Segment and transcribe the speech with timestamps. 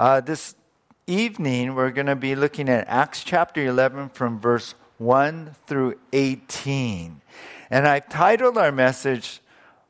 [0.00, 0.54] Uh, this
[1.06, 7.20] evening, we're going to be looking at Acts chapter 11 from verse 1 through 18.
[7.68, 9.42] And I've titled our message,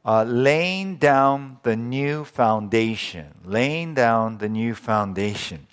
[0.05, 3.37] uh, Laying Down the New Foundation.
[3.45, 5.69] Laying Down the New Foundation.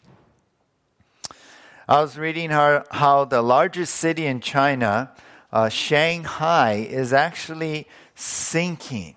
[1.90, 5.14] I was reading how, how the largest city in China,
[5.52, 9.16] uh, Shanghai, is actually sinking.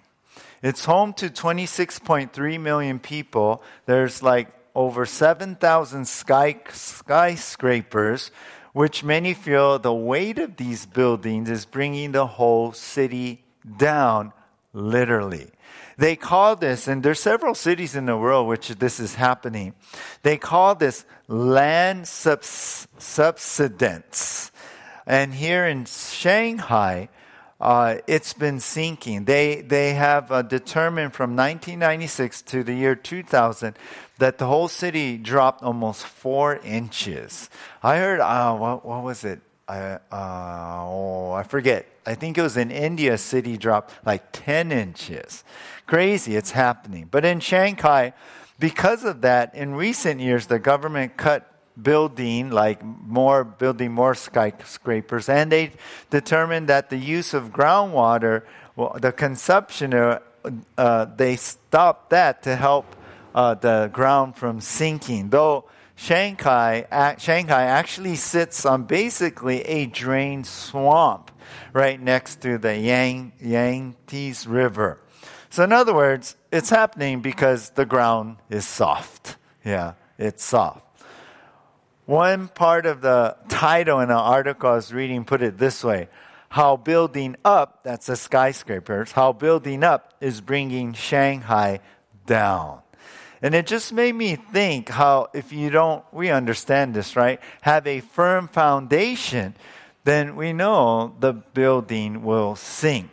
[0.63, 3.63] It's home to 26.3 million people.
[3.85, 8.31] There's like over 7,000 sky, skyscrapers,
[8.73, 13.45] which many feel the weight of these buildings is bringing the whole city
[13.79, 14.33] down,
[14.73, 15.51] literally.
[15.99, 19.75] They call this, and there's several cities in the world which this is happening.
[20.23, 24.51] They call this land subs- subsidence.
[25.07, 27.11] And here in Shanghai,
[27.61, 29.27] uh, it's been sinking.
[29.27, 33.77] They, they have uh, determined from 1996 to the year 2000
[34.21, 37.51] that the whole city dropped almost four inches.
[37.83, 39.41] I heard, uh, what, what was it?
[39.67, 41.87] Uh, oh, I forget.
[42.07, 45.45] I think it was in India, city dropped like 10 inches.
[45.87, 47.09] Crazy, it's happening.
[47.11, 48.13] But in Shanghai,
[48.59, 51.47] because of that, in recent years, the government cut
[51.81, 55.73] building, like more building more skyscrapers, and they
[56.11, 58.43] determined that the use of groundwater,
[58.77, 60.19] well, the consumption, uh,
[60.77, 62.97] uh, they stopped that to help
[63.35, 65.31] uh, the ground from sinking.
[65.31, 71.31] Though Shanghai, Shanghai actually sits on basically a drained swamp
[71.73, 74.99] right next to the Yang, Yangtze River.
[75.51, 79.37] So, in other words, it's happening because the ground is soft.
[79.65, 80.87] Yeah, it's soft.
[82.07, 86.09] One part of the title in an article I was reading put it this way
[86.49, 91.81] How building up, that's the skyscrapers, how building up is bringing Shanghai
[92.27, 92.81] down.
[93.43, 97.41] And it just made me think how, if you don't, we understand this, right?
[97.63, 99.55] Have a firm foundation,
[100.05, 103.09] then we know the building will sink.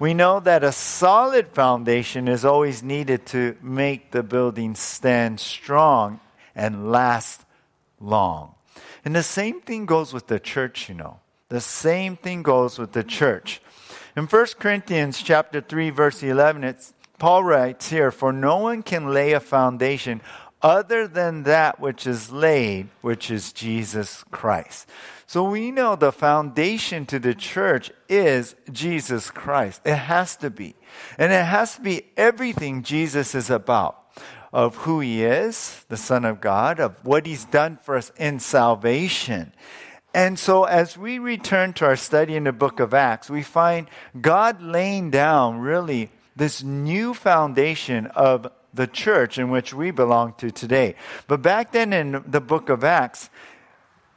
[0.00, 6.18] We know that a solid foundation is always needed to make the building stand strong
[6.56, 7.44] and last
[8.00, 8.56] long.
[9.04, 11.20] And the same thing goes with the church, you know.
[11.50, 13.60] The same thing goes with the church.
[14.16, 16.92] In 1 Corinthians chapter 3 verse 11 it's
[17.22, 20.22] Paul writes here for no one can lay a foundation
[20.60, 24.88] other than that which is laid which is Jesus Christ.
[25.28, 29.82] So we know the foundation to the church is Jesus Christ.
[29.84, 30.74] It has to be.
[31.16, 34.02] And it has to be everything Jesus is about
[34.52, 38.40] of who he is, the Son of God, of what he's done for us in
[38.40, 39.52] salvation.
[40.12, 43.88] And so, as we return to our study in the book of Acts, we find
[44.20, 50.50] God laying down really this new foundation of the church in which we belong to
[50.50, 50.94] today.
[51.26, 53.28] But back then in the book of Acts,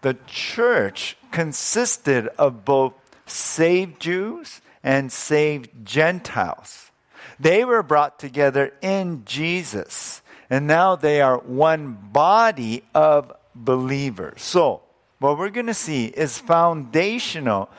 [0.01, 2.93] the church consisted of both
[3.25, 6.91] saved Jews and saved Gentiles.
[7.39, 10.21] They were brought together in Jesus.
[10.49, 14.41] And now they are one body of believers.
[14.41, 14.81] So,
[15.19, 17.69] what we're going to see is foundational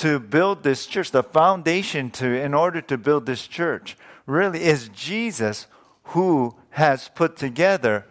[0.00, 1.10] to build this church.
[1.10, 3.96] The foundation to, in order to build this church,
[4.26, 5.66] really is Jesus
[6.04, 8.06] who has put together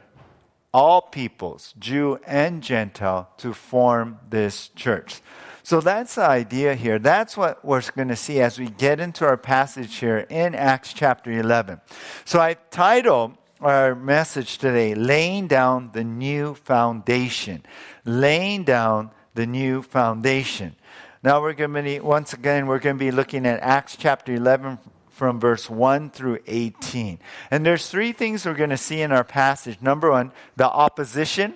[0.71, 5.21] all peoples, Jew and Gentile, to form this church.
[5.63, 6.99] So that's the idea here.
[6.99, 10.93] That's what we're going to see as we get into our passage here in Acts
[10.93, 11.81] chapter 11.
[12.23, 17.65] So I titled our message today laying down the new foundation.
[18.05, 20.75] Laying down the new foundation.
[21.21, 24.33] Now we're going to be, once again, we're going to be looking at Acts chapter
[24.33, 27.19] 11 from verse 1 through 18.
[27.51, 29.81] And there's three things we're going to see in our passage.
[29.81, 31.55] Number one, the opposition.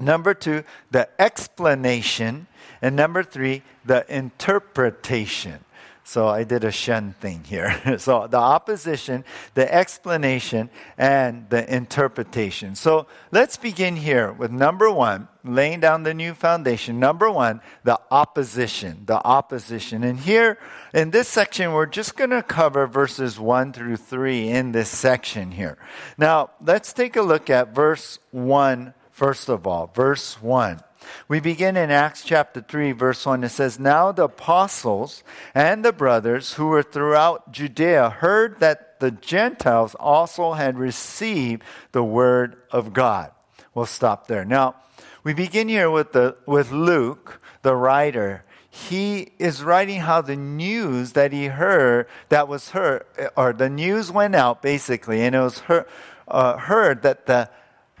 [0.00, 2.48] Number two, the explanation.
[2.82, 5.64] And number three, the interpretation.
[6.06, 7.80] So I did a Shen thing here.
[7.98, 12.74] so the opposition, the explanation, and the interpretation.
[12.74, 17.00] So let's begin here with number one, laying down the new foundation.
[17.00, 20.04] Number one, the opposition, the opposition.
[20.04, 20.58] And here
[20.92, 25.52] in this section, we're just going to cover verses one through three in this section
[25.52, 25.78] here.
[26.18, 29.90] Now let's take a look at verse one first of all.
[29.94, 30.80] Verse one.
[31.28, 33.44] We begin in Acts chapter 3, verse 1.
[33.44, 35.22] It says, Now the apostles
[35.54, 41.62] and the brothers who were throughout Judea heard that the Gentiles also had received
[41.92, 43.32] the word of God.
[43.74, 44.44] We'll stop there.
[44.44, 44.76] Now,
[45.24, 48.44] we begin here with, the, with Luke, the writer.
[48.68, 53.04] He is writing how the news that he heard, that was heard,
[53.36, 55.86] or the news went out basically, and it was heard,
[56.28, 57.50] uh, heard that the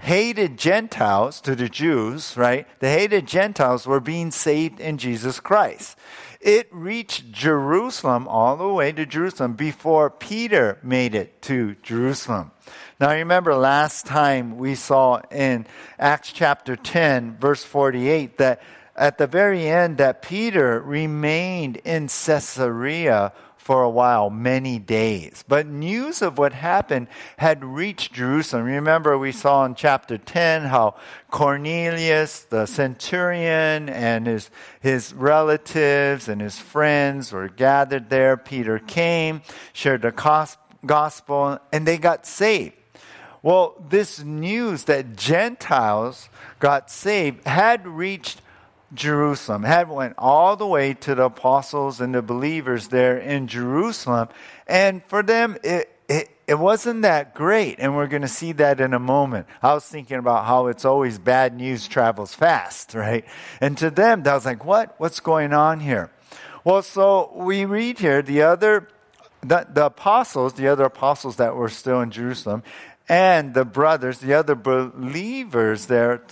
[0.00, 2.66] hated Gentiles to the Jews, right?
[2.80, 5.98] The hated Gentiles were being saved in Jesus Christ.
[6.40, 12.50] It reached Jerusalem all the way to Jerusalem before Peter made it to Jerusalem.
[13.00, 15.66] Now remember last time we saw in
[15.98, 18.62] Acts chapter 10 verse 48 that
[18.94, 23.32] at the very end that Peter remained in Caesarea
[23.64, 25.42] for a while, many days.
[25.48, 27.08] But news of what happened
[27.38, 28.64] had reached Jerusalem.
[28.64, 30.96] Remember, we saw in chapter 10 how
[31.30, 34.50] Cornelius, the centurion, and his,
[34.80, 38.36] his relatives and his friends were gathered there.
[38.36, 39.40] Peter came,
[39.72, 40.12] shared the
[40.84, 42.76] gospel, and they got saved.
[43.42, 46.28] Well, this news that Gentiles
[46.60, 48.42] got saved had reached
[48.94, 54.28] Jerusalem, had went all the way to the apostles and the believers there in Jerusalem.
[54.66, 57.76] And for them, it, it, it wasn't that great.
[57.78, 59.46] And we're going to see that in a moment.
[59.62, 63.24] I was thinking about how it's always bad news travels fast, right?
[63.60, 64.94] And to them, that was like, what?
[64.98, 66.10] What's going on here?
[66.64, 68.88] Well, so we read here the other,
[69.42, 72.62] the, the apostles, the other apostles that were still in Jerusalem,
[73.06, 76.22] and the brothers, the other believers there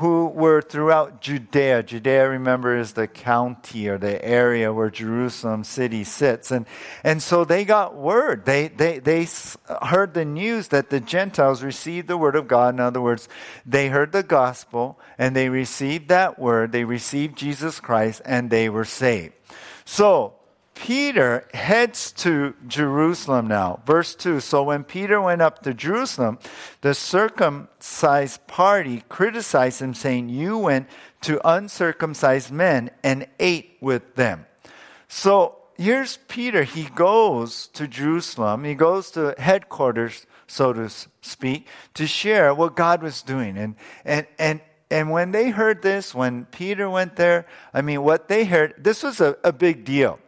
[0.00, 1.82] who were throughout Judea.
[1.82, 6.50] Judea, remember, is the county or the area where Jerusalem city sits.
[6.50, 6.64] And,
[7.04, 8.46] and so they got word.
[8.46, 9.28] They, they, they
[9.82, 12.72] heard the news that the Gentiles received the word of God.
[12.74, 13.28] In other words,
[13.66, 16.72] they heard the gospel and they received that word.
[16.72, 19.34] They received Jesus Christ and they were saved.
[19.84, 20.32] So,
[20.74, 23.80] Peter heads to Jerusalem now.
[23.86, 26.38] Verse 2 So when Peter went up to Jerusalem,
[26.80, 30.88] the circumcised party criticized him, saying, You went
[31.22, 34.46] to uncircumcised men and ate with them.
[35.08, 36.62] So here's Peter.
[36.62, 40.90] He goes to Jerusalem, he goes to headquarters, so to
[41.20, 43.56] speak, to share what God was doing.
[43.58, 48.28] And, and, and, and when they heard this, when Peter went there, I mean, what
[48.28, 50.18] they heard, this was a, a big deal.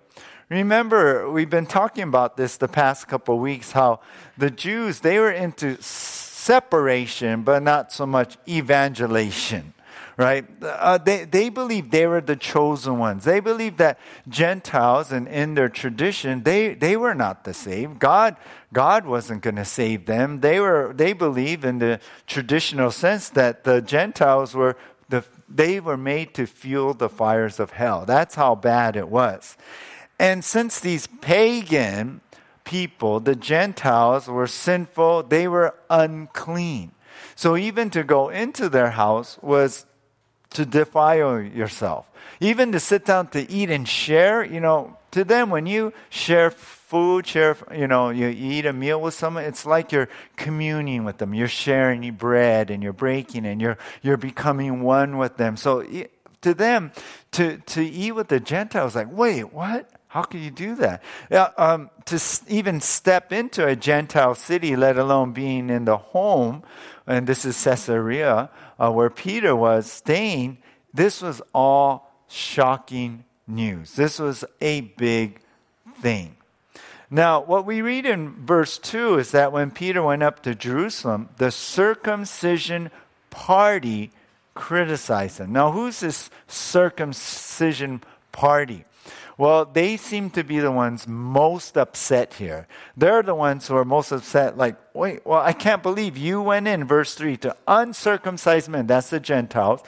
[0.52, 4.00] Remember, we've been talking about this the past couple weeks how
[4.36, 9.72] the Jews, they were into separation, but not so much evangelization
[10.18, 10.44] right?
[10.60, 13.24] Uh, they, they believed they were the chosen ones.
[13.24, 17.98] They believed that Gentiles, and in their tradition, they, they were not the saved.
[17.98, 18.36] God,
[18.74, 20.40] God wasn't going to save them.
[20.40, 24.76] They, were, they believed in the traditional sense that the Gentiles were,
[25.08, 28.04] the, they were made to fuel the fires of hell.
[28.04, 29.56] That's how bad it was.
[30.22, 32.20] And since these pagan
[32.62, 36.92] people, the Gentiles, were sinful, they were unclean.
[37.34, 39.84] So even to go into their house was
[40.50, 42.08] to defile yourself.
[42.38, 46.52] Even to sit down to eat and share, you know, to them, when you share
[46.52, 51.18] food, share, you know, you eat a meal with someone, it's like you're communing with
[51.18, 51.34] them.
[51.34, 55.56] You're sharing your bread and you're breaking and you're, you're becoming one with them.
[55.56, 55.84] So
[56.42, 56.92] to them,
[57.32, 59.90] to, to eat with the Gentiles, like, wait, what?
[60.12, 61.02] How can you do that?
[61.56, 66.64] Um, to even step into a Gentile city, let alone being in the home,
[67.06, 70.58] and this is Caesarea, uh, where Peter was staying,
[70.92, 73.94] this was all shocking news.
[73.94, 75.40] This was a big
[76.02, 76.36] thing.
[77.10, 81.30] Now, what we read in verse 2 is that when Peter went up to Jerusalem,
[81.38, 82.90] the circumcision
[83.30, 84.10] party
[84.52, 85.54] criticized him.
[85.54, 88.84] Now, who's this circumcision party?
[89.42, 92.68] Well, they seem to be the ones most upset here.
[92.96, 96.68] They're the ones who are most upset, like, wait, well, I can't believe you went
[96.68, 99.82] in, verse 3, to uncircumcised men, that's the Gentiles,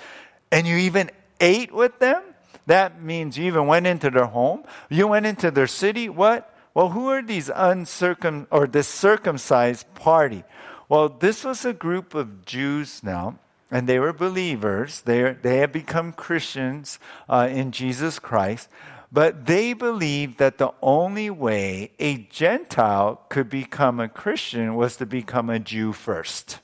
[0.50, 1.08] and you even
[1.38, 2.20] ate with them?
[2.66, 4.64] That means you even went into their home.
[4.90, 6.08] You went into their city.
[6.08, 6.52] What?
[6.74, 10.42] Well, who are these uncircum or this circumcised party?
[10.88, 13.38] Well, this was a group of Jews now,
[13.70, 15.02] and they were believers.
[15.02, 18.68] They they had become Christians uh, in Jesus Christ.
[19.14, 25.06] But they believed that the only way a Gentile could become a Christian was to
[25.06, 26.58] become a Jew first.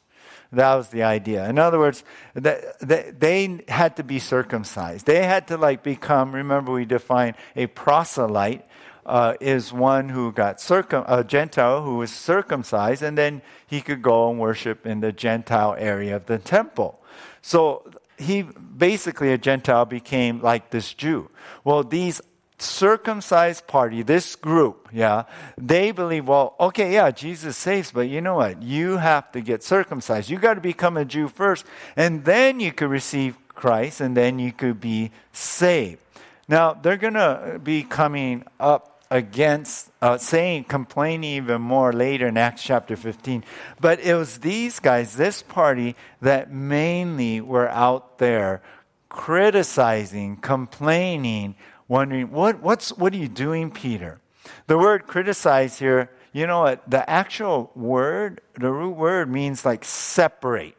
[0.50, 1.48] That was the idea.
[1.48, 2.02] In other words,
[2.34, 5.06] they had to be circumcised.
[5.06, 8.66] They had to like become, remember we define a proselyte
[9.06, 14.02] uh, is one who got circum, a Gentile who was circumcised, and then he could
[14.02, 17.00] go and worship in the Gentile area of the temple.
[17.42, 17.88] So
[18.18, 21.30] he basically a Gentile became like this Jew.
[21.62, 22.20] Well, these
[22.62, 25.24] circumcised party, this group, yeah,
[25.56, 28.62] they believe, well, okay, yeah, Jesus saves, but you know what?
[28.62, 30.30] You have to get circumcised.
[30.30, 31.64] You got to become a Jew first,
[31.96, 36.02] and then you could receive Christ, and then you could be saved.
[36.48, 42.36] Now, they're going to be coming up against, uh, saying, complaining even more later in
[42.36, 43.44] Acts chapter 15.
[43.80, 48.62] But it was these guys, this party, that mainly were out there
[49.08, 51.56] criticizing, complaining,
[51.90, 54.20] wondering, what, what's, what are you doing, Peter?
[54.68, 56.88] The word criticize here, you know what?
[56.88, 60.76] The actual word, the root word means like separate.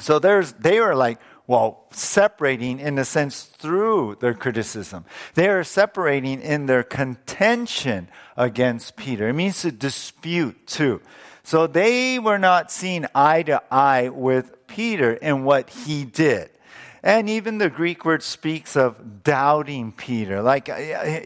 [0.00, 5.04] So there's, they were like, well, separating in a sense through their criticism.
[5.34, 9.28] They are separating in their contention against Peter.
[9.28, 11.02] It means to dispute too.
[11.42, 16.48] So they were not seeing eye to eye with Peter in what he did.
[17.04, 20.40] And even the Greek word speaks of doubting Peter.
[20.40, 20.68] Like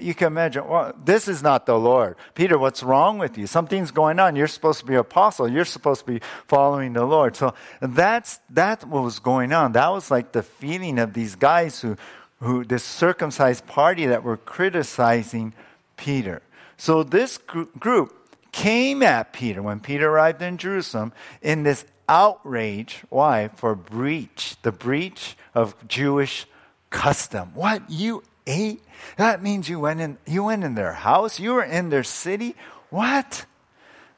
[0.00, 2.16] you can imagine, well, this is not the Lord.
[2.34, 3.46] Peter, what's wrong with you?
[3.46, 4.34] Something's going on.
[4.34, 5.48] You're supposed to be apostle.
[5.48, 7.36] You're supposed to be following the Lord.
[7.36, 9.70] So that's that what was going on.
[9.70, 11.96] That was like the feeling of these guys who
[12.40, 15.54] who this circumcised party that were criticizing
[15.96, 16.42] Peter.
[16.76, 23.04] So this group came at Peter when Peter arrived in Jerusalem in this outrage.
[23.10, 23.48] Why?
[23.48, 26.46] For breach, the breach of Jewish
[26.90, 27.50] custom.
[27.54, 27.82] What?
[27.90, 28.82] You ate?
[29.16, 31.40] That means you went in, you went in their house?
[31.40, 32.54] You were in their city?
[32.90, 33.44] What?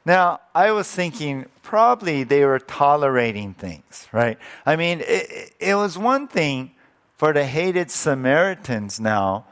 [0.05, 4.37] Now, I was thinking probably they were tolerating things, right?
[4.65, 6.71] I mean, it, it was one thing
[7.17, 9.45] for the hated Samaritans now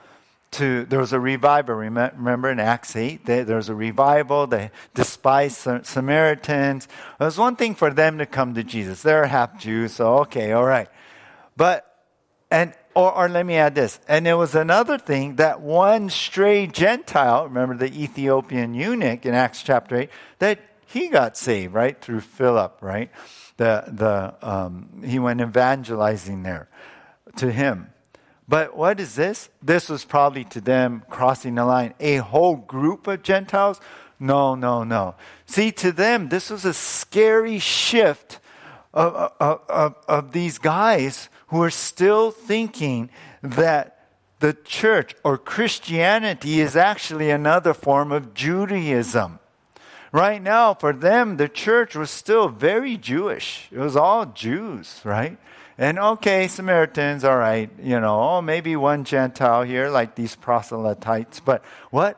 [0.51, 1.75] to there was a revival.
[1.75, 4.48] Remember in Acts 8, there was a revival.
[4.48, 6.88] They despised Samaritans.
[7.19, 9.01] It was one thing for them to come to Jesus.
[9.01, 10.89] They're half Jews, so okay, all right.
[11.60, 11.86] But
[12.50, 14.00] and or, or let me add this.
[14.08, 19.62] And it was another thing that one stray Gentile, remember the Ethiopian eunuch in Acts
[19.62, 22.00] chapter 8, that he got saved, right?
[22.00, 23.12] Through Philip, right?
[23.58, 26.70] The the um, he went evangelizing there
[27.36, 27.89] to him.
[28.48, 29.50] But what is this?
[29.62, 31.94] This was probably to them crossing the line.
[32.00, 33.82] A whole group of Gentiles?
[34.18, 35.16] No, no, no.
[35.46, 38.39] See, to them, this was a scary shift
[38.94, 43.10] of, of, of, of these guys who are still thinking
[43.41, 43.96] that
[44.39, 49.39] the church or Christianity is actually another form of Judaism.
[50.12, 53.68] Right now, for them, the church was still very Jewish.
[53.72, 55.38] It was all Jews, right?
[55.77, 61.39] And okay, Samaritans, all right, you know, oh, maybe one Gentile here, like these proselytes.
[61.39, 62.18] But what?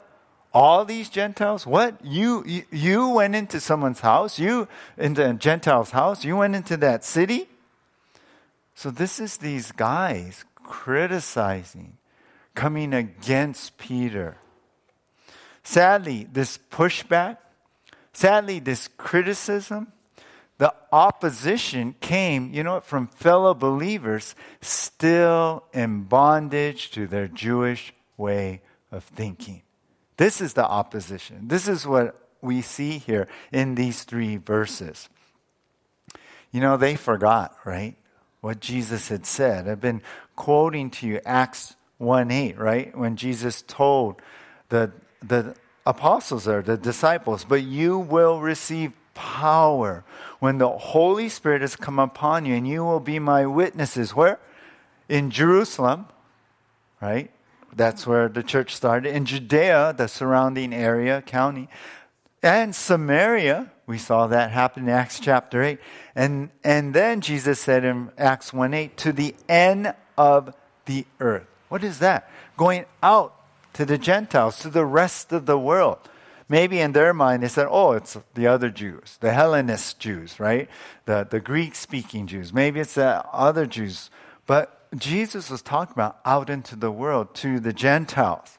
[0.53, 1.65] All these Gentiles?
[1.65, 2.03] What?
[2.03, 4.39] You, you, you went into someone's house?
[4.39, 6.25] You, into a Gentile's house?
[6.25, 7.47] You went into that city?
[8.81, 11.97] So this is these guys criticizing,
[12.55, 14.37] coming against Peter.
[15.61, 17.37] Sadly, this pushback,
[18.11, 19.93] sadly, this criticism,
[20.57, 28.63] the opposition came, you know, from fellow believers still in bondage to their Jewish way
[28.91, 29.61] of thinking.
[30.17, 31.49] This is the opposition.
[31.49, 35.07] This is what we see here in these three verses.
[36.51, 37.95] You know, they forgot, right?
[38.41, 39.67] What Jesus had said.
[39.67, 40.01] I've been
[40.35, 42.97] quoting to you Acts 1 8, right?
[42.97, 44.21] When Jesus told
[44.69, 45.55] the, the
[45.85, 50.03] apostles there, the disciples, but you will receive power
[50.39, 54.15] when the Holy Spirit has come upon you, and you will be my witnesses.
[54.15, 54.39] Where?
[55.07, 56.07] In Jerusalem,
[56.99, 57.29] right?
[57.75, 59.13] That's where the church started.
[59.13, 61.69] In Judea, the surrounding area, county,
[62.41, 63.71] and Samaria.
[63.91, 65.77] We saw that happen in Acts chapter 8.
[66.15, 70.55] And, and then Jesus said in Acts 1 8, to the end of
[70.85, 71.45] the earth.
[71.67, 72.31] What is that?
[72.55, 73.35] Going out
[73.73, 75.99] to the Gentiles, to the rest of the world.
[76.47, 80.69] Maybe in their mind, they said, oh, it's the other Jews, the Hellenist Jews, right?
[81.03, 82.53] The, the Greek speaking Jews.
[82.53, 84.09] Maybe it's the other Jews.
[84.47, 88.57] But Jesus was talking about out into the world to the Gentiles.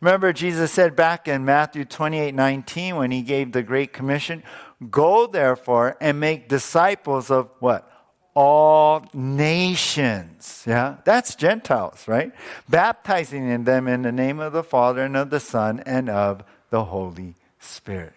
[0.00, 4.42] Remember, Jesus said back in Matthew 28 19 when he gave the Great Commission,
[4.90, 7.90] Go therefore and make disciples of what?
[8.34, 10.62] All nations.
[10.66, 12.32] Yeah, that's Gentiles, right?
[12.68, 16.44] Baptizing in them in the name of the Father and of the Son and of
[16.70, 18.12] the Holy Spirit.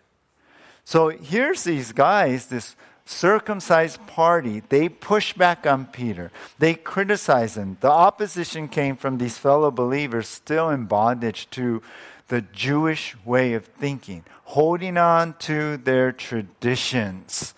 [0.83, 6.31] So here's these guys, this circumcised party, they push back on Peter.
[6.59, 7.77] They criticize him.
[7.81, 11.81] The opposition came from these fellow believers still in bondage to
[12.27, 17.53] the Jewish way of thinking, holding on to their traditions.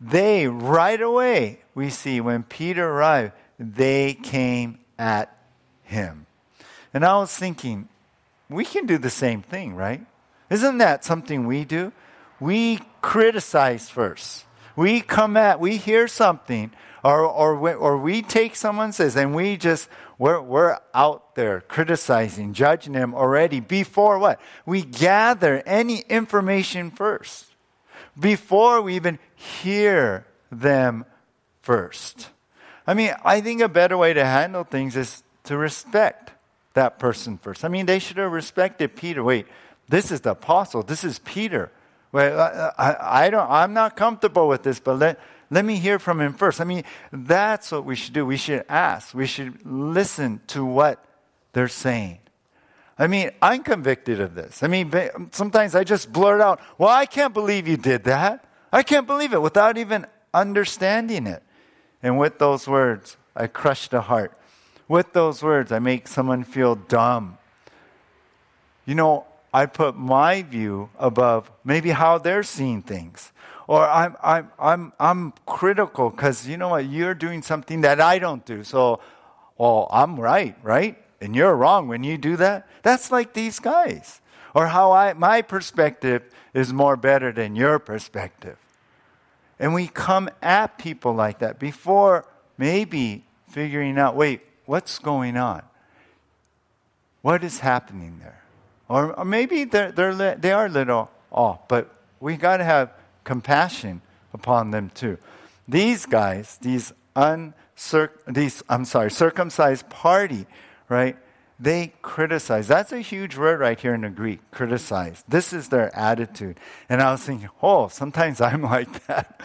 [0.00, 5.38] They, right away, we see when Peter arrived, they came at
[5.82, 6.26] him.
[6.94, 7.88] And I was thinking,
[8.48, 10.00] we can do the same thing, right?
[10.48, 11.92] Isn't that something we do?
[12.40, 14.45] We criticize first.
[14.76, 16.72] We come at, we hear something.
[17.02, 22.52] Or, or, or we take someone says and we just, we're, we're out there criticizing,
[22.52, 24.40] judging them already before what?
[24.64, 27.46] We gather any information first.
[28.18, 31.04] Before we even hear them
[31.62, 32.30] first.
[32.86, 36.32] I mean, I think a better way to handle things is to respect
[36.74, 37.64] that person first.
[37.64, 39.22] I mean, they should have respected Peter.
[39.22, 39.46] Wait,
[39.88, 40.82] this is the apostle.
[40.82, 41.70] This is Peter.
[42.16, 45.20] Wait, I, I don't, I'm not comfortable with this, but let,
[45.50, 46.62] let me hear from him first.
[46.62, 46.82] I mean,
[47.12, 48.24] that's what we should do.
[48.24, 49.12] We should ask.
[49.12, 51.04] We should listen to what
[51.52, 52.20] they're saying.
[52.98, 54.62] I mean, I'm convicted of this.
[54.62, 54.90] I mean,
[55.32, 58.48] sometimes I just blurt out, Well, I can't believe you did that.
[58.72, 61.42] I can't believe it without even understanding it.
[62.02, 64.32] And with those words, I crush the heart.
[64.88, 67.36] With those words, I make someone feel dumb.
[68.86, 69.26] You know,
[69.56, 73.32] I put my view above maybe how they're seeing things.
[73.66, 76.84] Or I'm, I'm, I'm, I'm critical because you know what?
[76.84, 78.64] You're doing something that I don't do.
[78.64, 79.00] So,
[79.56, 81.02] well, I'm right, right?
[81.22, 82.68] And you're wrong when you do that.
[82.82, 84.20] That's like these guys.
[84.54, 88.58] Or how I, my perspective is more better than your perspective.
[89.58, 92.26] And we come at people like that before
[92.58, 95.62] maybe figuring out wait, what's going on?
[97.22, 98.42] What is happening there?
[98.88, 102.92] Or, or maybe they're, they're, they are little off, but we got to have
[103.24, 104.00] compassion
[104.32, 105.18] upon them too.
[105.68, 110.46] These guys, these uncirc, these I'm sorry, circumcised party,
[110.88, 111.16] right?
[111.58, 112.68] They criticize.
[112.68, 115.24] That's a huge word right here in the Greek, criticize.
[115.26, 116.60] This is their attitude.
[116.88, 119.40] And I was thinking, oh, sometimes I'm like that.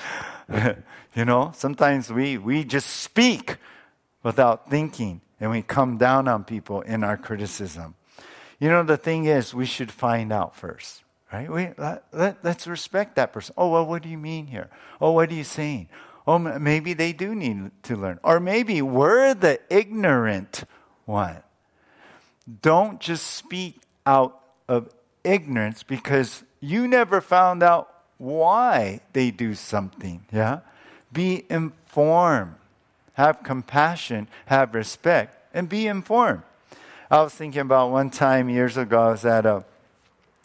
[1.15, 3.57] you know, sometimes we, we just speak
[4.23, 7.95] without thinking and we come down on people in our criticism.
[8.61, 11.03] You know, the thing is, we should find out first.
[11.33, 11.51] Right?
[11.51, 13.55] We, let, let, let's respect that person.
[13.57, 14.69] Oh, well, what do you mean here?
[15.01, 15.89] Oh, what are you saying?
[16.27, 18.19] Oh, maybe they do need to learn.
[18.23, 20.65] Or maybe we're the ignorant
[21.05, 21.37] one.
[22.61, 30.23] Don't just speak out of ignorance because you never found out why they do something.
[30.31, 30.59] Yeah?
[31.11, 32.55] Be informed.
[33.13, 36.43] Have compassion, have respect, and be informed.
[37.11, 39.65] I was thinking about one time years ago, I was at a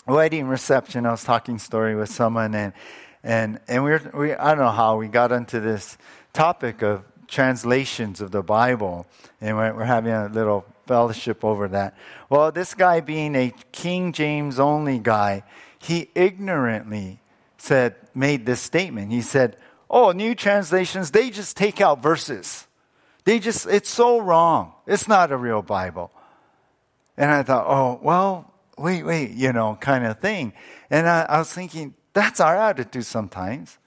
[0.04, 2.72] wedding reception, I was talking story with someone, and
[3.22, 5.96] and and we, were, we I don't know how we got into this
[6.32, 9.06] topic of translations of the Bible,
[9.40, 11.96] and we're, we're having a little fellowship over that.
[12.28, 15.44] Well, this guy being a King James only guy,
[15.78, 17.20] he ignorantly
[17.58, 19.12] said made this statement.
[19.12, 19.56] He said,
[19.88, 22.66] "Oh, new translations they just take out verses.
[23.22, 24.72] They just it's so wrong.
[24.84, 26.10] It's not a real Bible."
[27.16, 30.52] And I thought, "Oh, well, wait, wait, you know, kind of thing.
[30.90, 33.78] And I, I was thinking, that's our attitude sometimes.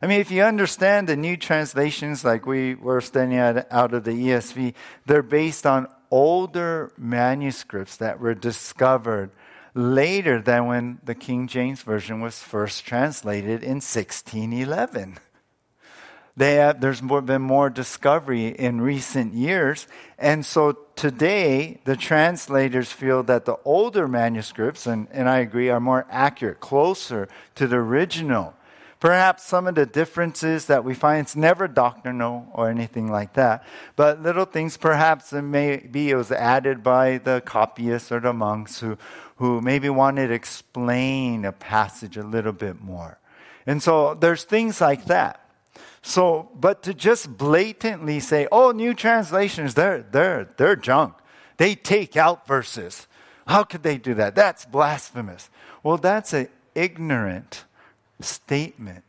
[0.00, 4.12] I mean, if you understand the new translations, like we were studying out of the
[4.12, 4.74] ESV,
[5.06, 9.30] they're based on older manuscripts that were discovered
[9.74, 15.18] later than when the King James Version was first translated in 1611.
[16.38, 19.88] They have, there's more, been more discovery in recent years.
[20.20, 25.80] And so today, the translators feel that the older manuscripts, and, and I agree, are
[25.80, 28.54] more accurate, closer to the original.
[29.00, 33.64] Perhaps some of the differences that we find, it's never doctrinal or anything like that,
[33.96, 38.32] but little things, perhaps it may be it was added by the copyists or the
[38.32, 38.96] monks who,
[39.36, 43.18] who maybe wanted to explain a passage a little bit more.
[43.66, 45.47] And so there's things like that.
[46.02, 51.14] So, but to just blatantly say, oh, new translations, they're, they're, they're junk.
[51.56, 53.06] They take out verses.
[53.46, 54.34] How could they do that?
[54.34, 55.50] That's blasphemous.
[55.82, 57.64] Well, that's an ignorant
[58.20, 59.04] statement.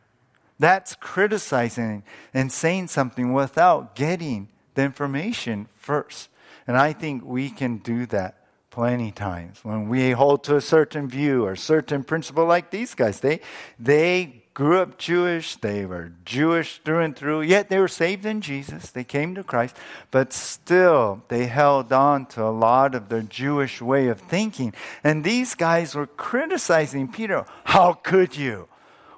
[0.58, 2.02] That's criticizing
[2.34, 6.28] and saying something without getting the information first.
[6.66, 8.36] And I think we can do that
[8.70, 13.20] plenty times when we hold to a certain view or certain principle like these guys.
[13.20, 13.40] They,
[13.78, 18.42] they grew up Jewish, they were Jewish through and through, yet they were saved in
[18.42, 18.90] Jesus.
[18.90, 19.74] They came to Christ,
[20.10, 24.74] but still they held on to a lot of their Jewish way of thinking.
[25.02, 27.46] And these guys were criticizing Peter.
[27.64, 28.68] How could you?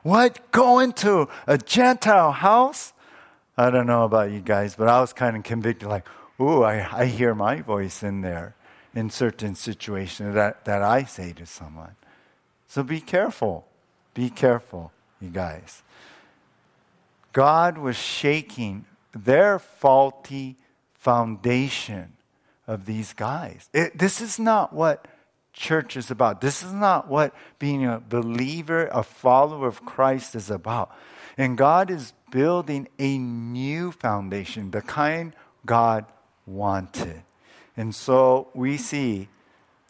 [0.05, 0.53] What?
[0.53, 2.93] Go into a Gentile house?
[3.59, 6.07] I don't know about you guys, but I was kind of convicted like,
[6.41, 8.55] ooh, I, I hear my voice in there
[8.95, 11.97] in certain situations that, that I say to someone.
[12.69, 13.67] So be careful.
[14.15, 15.83] Be careful you guys.
[17.33, 20.57] God was shaking their faulty
[20.93, 22.13] foundation
[22.67, 23.69] of these guys.
[23.73, 25.09] It, this is not what
[25.53, 26.41] church is about.
[26.41, 30.95] This is not what being a believer, a follower of Christ is about.
[31.37, 36.07] And God is building a new foundation, the kind God
[36.47, 37.23] wanted.
[37.77, 39.29] And so we see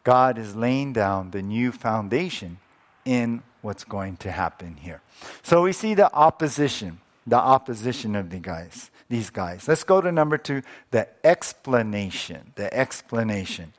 [0.04, 2.58] God is laying down the new foundation
[3.04, 5.00] in what's going to happen here.
[5.42, 9.66] So we see the opposition, the opposition of the guys, these guys.
[9.66, 13.72] Let's go to number two, the explanation, the explanation.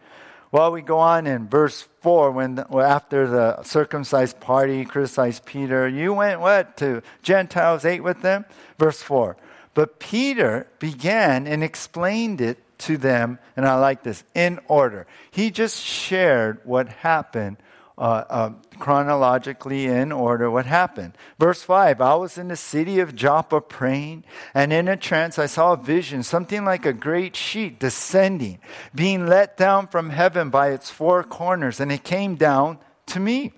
[0.51, 5.87] Well, we go on in verse 4 when well, after the circumcised party criticized Peter,
[5.87, 6.77] you went what?
[6.77, 8.45] To Gentiles, ate with them?
[8.77, 9.35] Verse 4.
[9.73, 15.07] But Peter began and explained it to them, and I like this, in order.
[15.31, 17.57] He just shared what happened
[17.97, 21.13] uh, uh, chronologically in order what happened.
[21.39, 25.45] Verse 5 I was in the city of Joppa praying, and in a trance I
[25.45, 28.60] saw a vision, something like a great sheet descending,
[28.95, 33.53] being let down from heaven by its four corners, and it came down to me.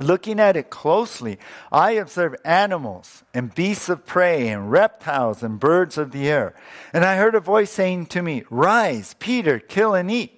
[0.00, 1.38] Looking at it closely,
[1.70, 6.56] I observed animals and beasts of prey and reptiles and birds of the air.
[6.92, 10.36] And I heard a voice saying to me, Rise, Peter, kill and eat.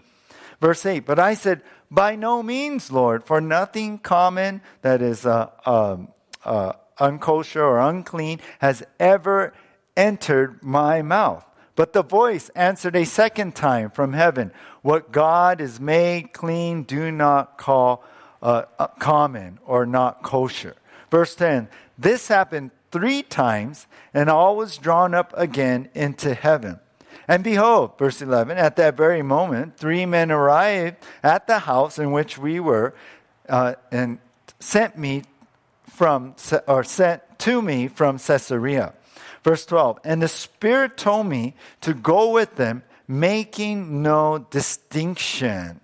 [0.60, 5.50] Verse 8, but I said, by no means, Lord, for nothing common that is uh,
[5.64, 5.98] uh,
[6.44, 9.52] uh, unkosher or unclean has ever
[9.96, 11.44] entered my mouth.
[11.74, 17.12] But the voice answered a second time from heaven What God is made clean, do
[17.12, 18.02] not call
[18.42, 20.74] uh, uh, common or not kosher.
[21.10, 21.68] Verse 10
[21.98, 26.80] This happened three times, and all was drawn up again into heaven.
[27.28, 32.12] And behold, verse 11, at that very moment, three men arrived at the house in
[32.12, 32.94] which we were
[33.48, 34.18] uh, and
[34.60, 35.22] sent me
[35.88, 36.36] from,
[36.68, 38.94] or sent to me from Caesarea.
[39.42, 45.80] Verse 12, and the Spirit told me to go with them, making no distinction.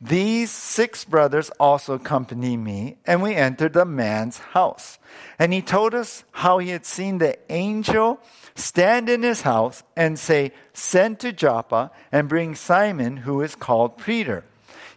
[0.00, 4.98] These six brothers also accompanied me, and we entered the man's house.
[5.38, 8.20] And he told us how he had seen the angel
[8.54, 13.96] stand in his house and say, Send to Joppa and bring Simon, who is called
[13.96, 14.44] Peter.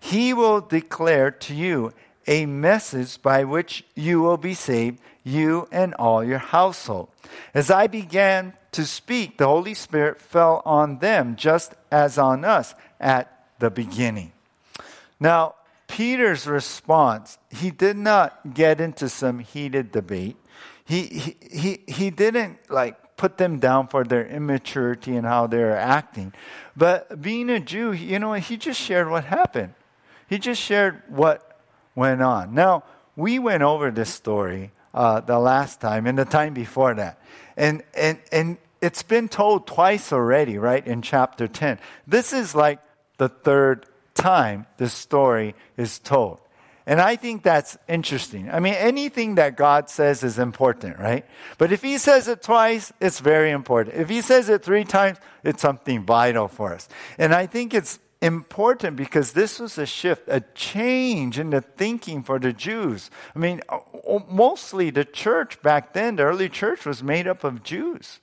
[0.02, 1.94] He will declare to you
[2.28, 7.10] a message by which you will be saved, you and all your household.
[7.54, 12.76] As I began to speak, the Holy Spirit fell on them just as on us
[13.00, 14.34] at the beginning.
[15.20, 15.56] Now,
[15.88, 20.38] Peter's response, he did not get into some heated debate.
[20.86, 25.78] He, he, he, he didn't like put them down for their immaturity and how they're
[25.78, 26.34] acting.
[26.78, 29.74] But being a Jew, you know, he just shared what happened.
[30.28, 31.60] He just shared what
[31.96, 32.54] went on.
[32.54, 32.84] Now,
[33.16, 37.22] we went over this story uh, the last time and the time before that.
[37.58, 41.80] And, and, and it's been told twice already, right, in chapter 10.
[42.08, 42.80] This is like
[43.18, 43.86] the third
[44.20, 46.40] time this story is told.
[46.86, 48.50] And I think that's interesting.
[48.50, 51.24] I mean, anything that God says is important, right?
[51.60, 53.96] But if He says it twice, it's very important.
[53.96, 56.90] If He says it three times, it's something vital for us.
[57.20, 62.24] And I think it's important because this was a shift, a change in the thinking
[62.24, 63.12] for the Jews.
[63.36, 63.62] I mean,
[64.28, 68.20] mostly the church back then, the early church was made up of Jews.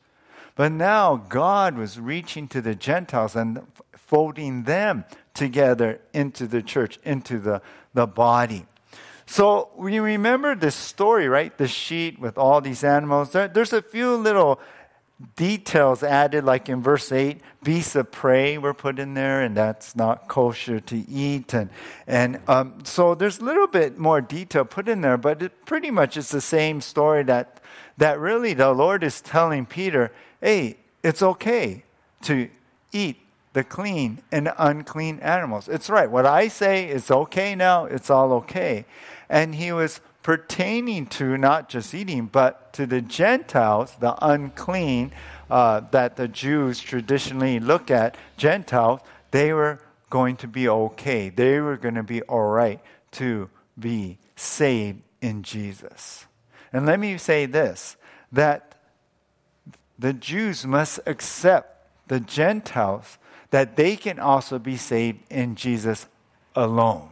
[0.56, 3.60] But now God was reaching to the Gentiles and
[3.94, 5.04] folding them
[5.36, 7.62] together into the church, into the,
[7.94, 8.66] the body.
[9.26, 11.56] So we remember this story, right?
[11.56, 13.30] The sheet with all these animals.
[13.30, 14.60] There, there's a few little
[15.34, 19.96] details added, like in verse 8, beasts of prey were put in there, and that's
[19.96, 21.54] not kosher to eat.
[21.54, 21.70] And,
[22.06, 25.90] and um, so there's a little bit more detail put in there, but it pretty
[25.90, 27.60] much is the same story that,
[27.96, 31.82] that really the Lord is telling Peter, hey, it's okay
[32.22, 32.48] to
[32.92, 33.16] eat
[33.56, 35.66] the clean and unclean animals.
[35.66, 36.10] It's right.
[36.10, 38.84] What I say is okay now, it's all okay.
[39.30, 45.10] And he was pertaining to not just eating, but to the Gentiles, the unclean
[45.50, 51.30] uh, that the Jews traditionally look at, Gentiles, they were going to be okay.
[51.30, 52.78] They were going to be all right
[53.12, 56.26] to be saved in Jesus.
[56.74, 57.96] And let me say this
[58.32, 58.74] that
[59.98, 63.16] the Jews must accept the Gentiles
[63.50, 66.06] that they can also be saved in Jesus
[66.54, 67.10] alone.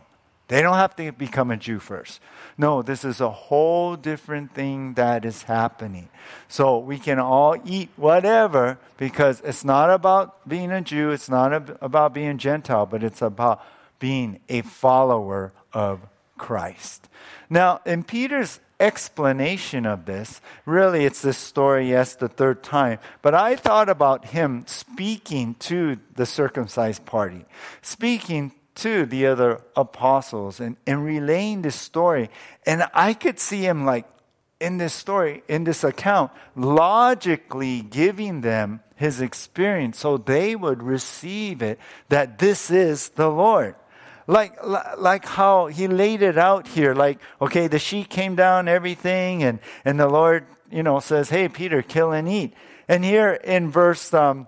[0.49, 2.21] They don't have to become a Jew first.
[2.59, 6.11] No, this is a whole different thing that is happening.
[6.49, 11.53] So we can all eat whatever because it's not about being a Jew, it's not
[11.83, 13.65] about being Gentile, but it's about
[13.99, 16.01] being a follower of
[16.37, 17.09] Christ.
[17.49, 20.41] Now, in Peter's explanation of this.
[20.67, 22.99] Really, it's this story, yes, the third time.
[23.23, 27.45] But I thought about him speaking to the circumcised party,
[27.83, 32.31] speaking to the other apostles, and, and relaying this story.
[32.67, 34.07] And I could see him like
[34.61, 41.63] in this story, in this account, logically giving them his experience so they would receive
[41.63, 43.75] it that this is the Lord.
[44.27, 46.95] Like, like how he laid it out here.
[46.95, 51.49] Like, okay, the sheet came down, everything, and, and the Lord, you know, says, hey,
[51.49, 52.55] Peter, kill and eat.
[52.89, 54.47] And here in verse um,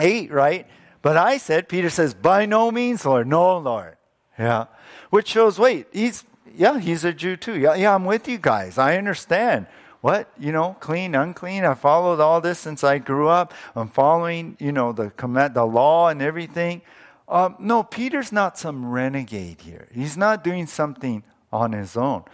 [0.00, 0.66] 8, right?
[1.02, 3.26] But I said, Peter says, by no means, Lord.
[3.26, 3.96] No, Lord.
[4.38, 4.66] Yeah.
[5.10, 7.58] Which shows, wait, he's, yeah, he's a Jew too.
[7.58, 8.78] Yeah, yeah, I'm with you guys.
[8.78, 9.66] I understand.
[10.00, 10.30] What?
[10.38, 11.64] You know, clean, unclean.
[11.64, 13.54] I followed all this since I grew up.
[13.74, 16.82] I'm following, you know, the command, the law and everything.
[17.28, 19.88] Um, no, Peter's not some renegade here.
[19.92, 22.24] He's not doing something on his own.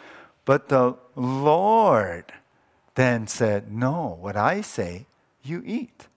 [0.44, 2.32] But the Lord
[2.94, 5.06] then said, No, what I say,
[5.42, 6.08] you eat.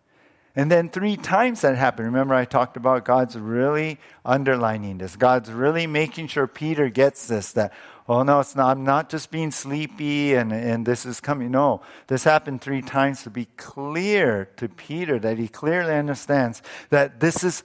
[0.57, 2.07] And then three times that happened.
[2.07, 5.17] Remember, I talked about God's really underlining this.
[5.17, 7.73] God's really making sure Peter gets this that,
[8.07, 11.51] oh, no, it's not, I'm not just being sleepy and, and this is coming.
[11.51, 17.19] No, this happened three times to be clear to Peter that he clearly understands that
[17.19, 17.63] this is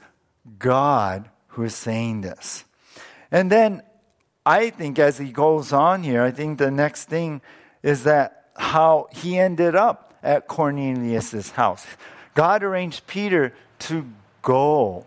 [0.59, 2.65] God who is saying this.
[3.31, 3.83] And then
[4.45, 7.41] I think as he goes on here, I think the next thing
[7.83, 11.87] is that how he ended up at Cornelius's house.
[12.35, 14.07] God arranged Peter to
[14.43, 15.07] go.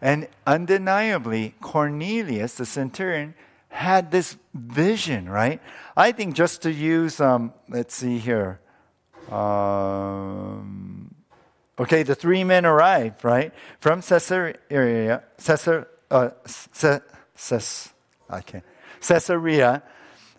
[0.00, 3.34] And undeniably, Cornelius, the centurion,
[3.68, 5.60] had this vision, right?
[5.96, 8.60] I think just to use, um, let's see here.
[9.30, 11.03] Um,
[11.78, 13.52] okay, the three men arrived, right?
[13.80, 16.30] From Caesarea, Caesar, uh,
[19.00, 19.82] Caesarea.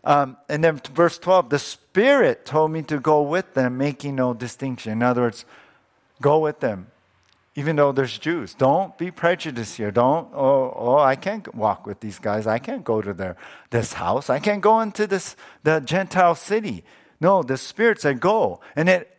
[0.03, 4.33] Um, and then verse 12, the Spirit told me to go with them, making no
[4.35, 4.91] distinction.
[4.91, 5.45] In other words,
[6.21, 6.87] Go with them,
[7.55, 8.53] even though there's Jews.
[8.53, 9.91] Don't be prejudiced here.
[9.91, 12.47] Don't, oh, oh, I can't walk with these guys.
[12.47, 13.35] I can't go to their,
[13.69, 14.29] this house.
[14.29, 16.83] I can't go into this, the Gentile city.
[17.19, 18.61] No, the Spirit said go.
[18.75, 19.14] And it,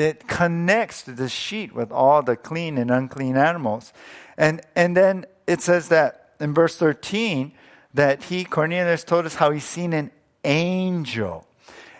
[0.00, 3.92] it connects the sheet with all the clean and unclean animals.
[4.36, 7.52] And, and then it says that in verse 13,
[7.94, 10.10] that he, Cornelius, told us how he's seen an
[10.44, 11.46] angel.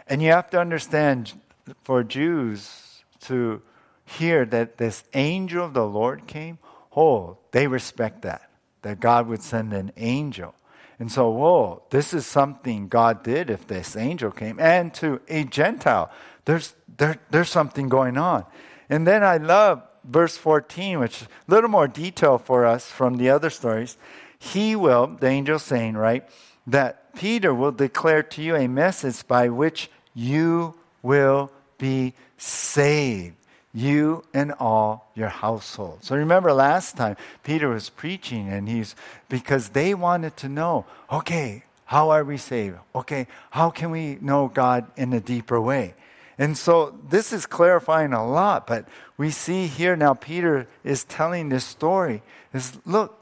[0.07, 1.33] And you have to understand
[1.83, 3.63] for Jews to
[4.05, 6.59] hear that this angel of the Lord came,
[6.97, 8.51] oh, they respect that,
[8.83, 10.55] that God would send an angel.
[10.99, 14.61] And so, whoa, this is something God did if this angel came.
[14.61, 16.11] And to a Gentile,
[16.45, 18.45] there's, there, there's something going on.
[18.91, 23.17] And then I love verse 14, which is a little more detail for us from
[23.17, 23.97] the other stories.
[24.39, 26.29] He will, the angel saying, right,
[26.67, 33.37] that Peter will declare to you a message by which you will be saved
[33.73, 36.03] you and all your household.
[36.03, 38.97] So remember last time Peter was preaching and he's
[39.29, 42.77] because they wanted to know, okay, how are we saved?
[42.95, 45.95] Okay, how can we know God in a deeper way?
[46.41, 51.51] And so this is clarifying a lot, but we see here now Peter is telling
[51.51, 52.23] this story
[52.55, 53.21] is look,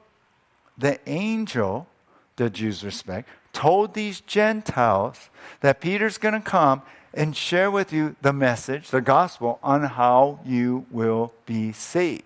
[0.78, 1.88] the angel,
[2.36, 5.30] the Jews respect, told these Gentiles
[5.62, 10.38] that Peter's going to come and share with you the message, the gospel, on how
[10.44, 12.22] you will be saved.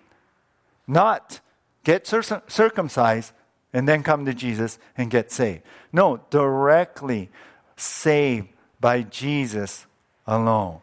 [0.85, 1.39] Not
[1.83, 3.33] get circumcised
[3.73, 5.63] and then come to Jesus and get saved.
[5.91, 7.31] No, directly
[7.77, 9.87] saved by Jesus
[10.27, 10.81] alone.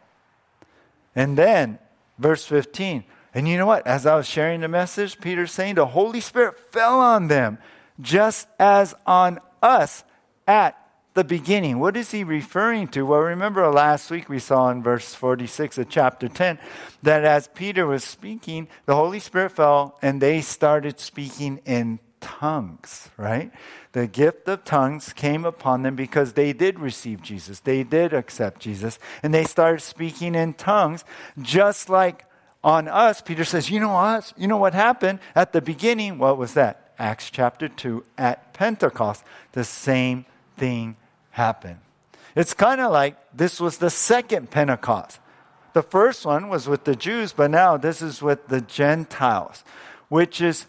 [1.15, 1.79] And then,
[2.17, 3.03] verse 15.
[3.33, 3.87] And you know what?
[3.87, 7.57] As I was sharing the message, Peter's saying the Holy Spirit fell on them
[7.99, 10.03] just as on us
[10.47, 10.77] at
[11.13, 11.79] the beginning.
[11.79, 13.05] What is he referring to?
[13.05, 16.57] Well, remember last week we saw in verse 46 of chapter 10
[17.03, 23.09] that as Peter was speaking, the Holy Spirit fell and they started speaking in tongues,
[23.17, 23.51] right?
[23.91, 27.59] The gift of tongues came upon them because they did receive Jesus.
[27.59, 28.97] They did accept Jesus.
[29.21, 31.03] And they started speaking in tongues,
[31.41, 32.25] just like
[32.63, 33.21] on us.
[33.21, 34.33] Peter says, You know us?
[34.37, 36.17] You know what happened at the beginning?
[36.17, 36.93] What was that?
[36.97, 39.23] Acts chapter 2 at Pentecost.
[39.51, 40.25] The same
[40.57, 40.95] thing
[41.31, 41.79] happened.
[42.35, 45.19] It's kind of like this was the second Pentecost.
[45.73, 49.63] The first one was with the Jews, but now this is with the Gentiles,
[50.09, 50.67] which is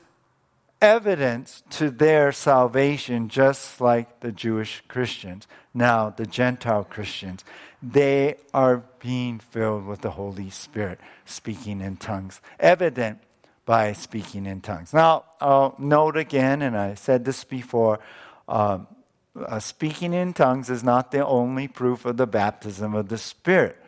[0.82, 5.46] evidence to their salvation, just like the Jewish Christians.
[5.72, 7.44] Now, the Gentile Christians,
[7.82, 13.20] they are being filled with the Holy Spirit, speaking in tongues, evident
[13.64, 14.92] by speaking in tongues.
[14.92, 18.00] Now, I'll note again, and I said this before.
[18.48, 18.88] Um,
[19.34, 23.78] uh, speaking in tongues is not the only proof of the baptism of the Spirit.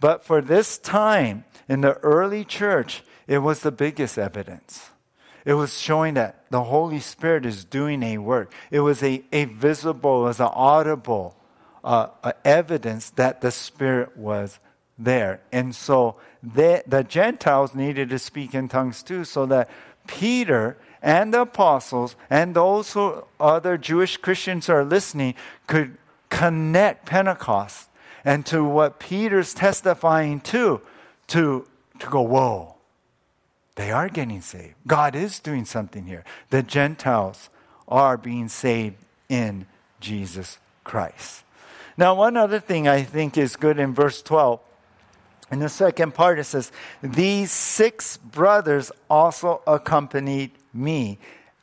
[0.00, 4.90] But for this time in the early church, it was the biggest evidence.
[5.44, 8.52] It was showing that the Holy Spirit is doing a work.
[8.70, 11.36] It was a, a visible, it was an audible
[11.82, 12.08] uh,
[12.44, 14.58] evidence that the Spirit was
[14.98, 15.40] there.
[15.52, 19.68] And so the Gentiles needed to speak in tongues too, so that
[20.06, 25.34] Peter and the apostles and those who other Jewish Christians are listening
[25.66, 25.98] could
[26.30, 27.88] connect Pentecost
[28.24, 30.80] and to what Peter's testifying to,
[31.28, 31.66] to,
[31.98, 32.73] to go, whoa,
[33.76, 34.74] they are getting saved.
[34.86, 36.24] God is doing something here.
[36.50, 37.50] The Gentiles
[37.88, 38.96] are being saved
[39.28, 39.66] in
[40.00, 41.44] Jesus Christ.
[41.96, 44.60] Now, one other thing I think is good in verse 12.
[45.50, 51.18] In the second part, it says, These six brothers also accompanied me,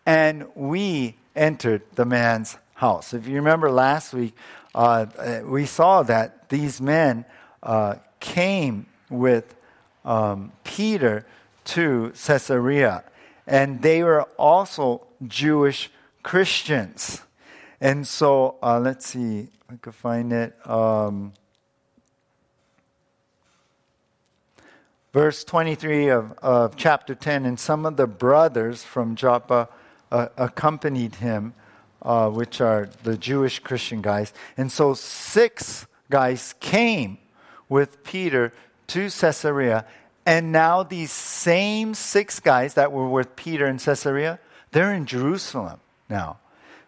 [0.05, 3.13] and we entered the man's house.
[3.13, 4.35] If you remember last week,
[4.73, 7.25] uh, we saw that these men
[7.63, 9.55] uh, came with
[10.05, 11.25] um, Peter
[11.71, 13.03] to Caesarea,
[13.47, 15.89] and they were also Jewish
[16.21, 17.21] Christians.
[17.79, 20.53] And so, uh, let's see, I could find it.
[20.67, 21.33] Um,
[25.13, 29.67] verse 23 of, of chapter 10 and some of the brothers from joppa
[30.09, 31.53] uh, accompanied him
[32.01, 37.17] uh, which are the jewish christian guys and so six guys came
[37.67, 38.53] with peter
[38.87, 39.85] to caesarea
[40.25, 44.39] and now these same six guys that were with peter in caesarea
[44.71, 45.79] they're in jerusalem
[46.09, 46.37] now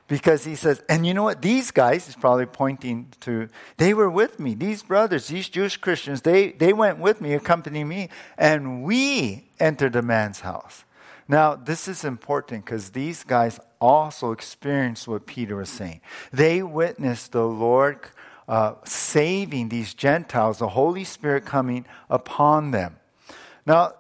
[0.08, 1.42] because he says, and you know what?
[1.42, 4.54] These guys, he's probably pointing to, they were with me.
[4.54, 9.96] These brothers, these Jewish Christians, they, they went with me, accompanying me, and we entered
[9.96, 10.84] a man's house.
[11.28, 16.02] Now, this is important because these guys also experienced what Peter was saying.
[16.32, 18.00] They witnessed the Lord
[18.48, 22.98] uh, saving these Gentiles, the Holy Spirit coming upon them.
[23.66, 23.94] Now,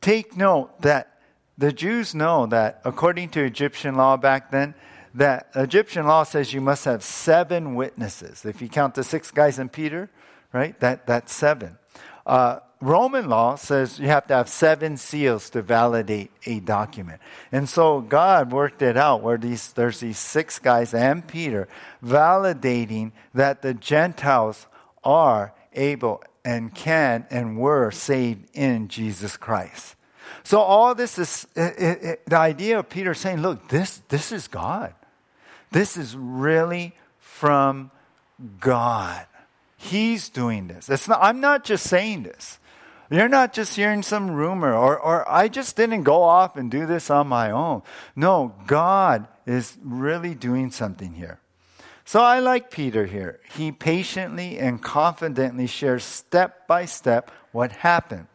[0.00, 1.18] take note that
[1.58, 4.74] the Jews know that according to Egyptian law back then,
[5.14, 8.44] that Egyptian law says you must have seven witnesses.
[8.44, 10.10] If you count the six guys and Peter,
[10.52, 11.78] right, that, that's seven.
[12.26, 17.22] Uh, Roman law says you have to have seven seals to validate a document.
[17.50, 21.68] And so God worked it out where these, there's these six guys and Peter
[22.04, 24.66] validating that the Gentiles
[25.02, 29.96] are able and can and were saved in Jesus Christ.
[30.42, 34.48] So all this is it, it, the idea of Peter saying, look, this, this is
[34.48, 34.94] God.
[35.72, 37.90] This is really from
[38.60, 39.26] God.
[39.76, 40.88] He's doing this.
[40.88, 42.58] It's not, I'm not just saying this.
[43.10, 46.86] You're not just hearing some rumor or, or I just didn't go off and do
[46.86, 47.82] this on my own.
[48.16, 51.38] No, God is really doing something here.
[52.06, 53.40] So I like Peter here.
[53.56, 58.28] He patiently and confidently shares step by step what happened.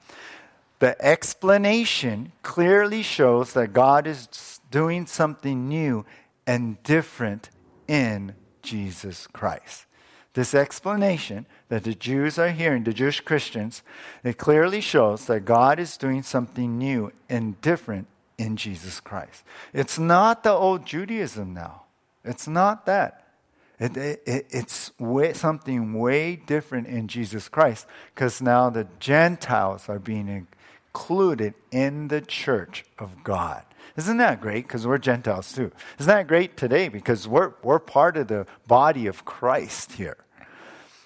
[0.80, 6.06] The explanation clearly shows that God is doing something new
[6.46, 7.50] and different
[7.88, 9.86] in Jesus Christ.
[10.34, 13.84] This explanation that the Jews are hearing, the Jewish Christians,
[14.22, 18.08] it clearly shows that God is doing something new and different
[18.38, 19.46] in Jesus Christ.
[19.72, 21.84] It's not the old Judaism now.
[22.26, 23.31] It's not that.
[23.82, 29.98] It, it, it's way, something way different in Jesus Christ because now the Gentiles are
[29.98, 30.48] being
[30.94, 33.64] included in the church of God.
[33.98, 34.68] Isn't that great?
[34.68, 35.72] Because we're Gentiles too.
[36.00, 36.90] Isn't that great today?
[36.90, 40.18] Because we're, we're part of the body of Christ here.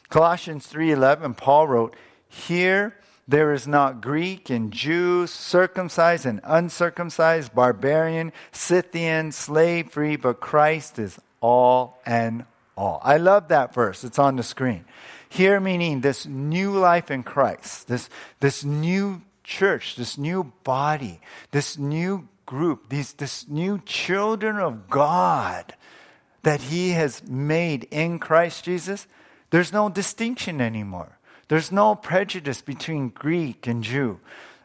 [0.10, 1.96] Colossians 3.11, Paul wrote,
[2.28, 10.42] Here there is not Greek and Jew, circumcised and uncircumcised, barbarian, Scythian, slave free, but
[10.42, 12.44] Christ is all and
[12.78, 13.00] all.
[13.04, 14.04] I love that verse.
[14.04, 14.86] It's on the screen.
[15.30, 18.10] Here meaning this new life in Christ, this,
[18.40, 25.74] this new church, this new body, this new group, these this new children of God
[26.44, 29.08] that He has made in Christ Jesus,
[29.50, 31.18] there's no distinction anymore.
[31.48, 34.20] There's no prejudice between Greek and Jew.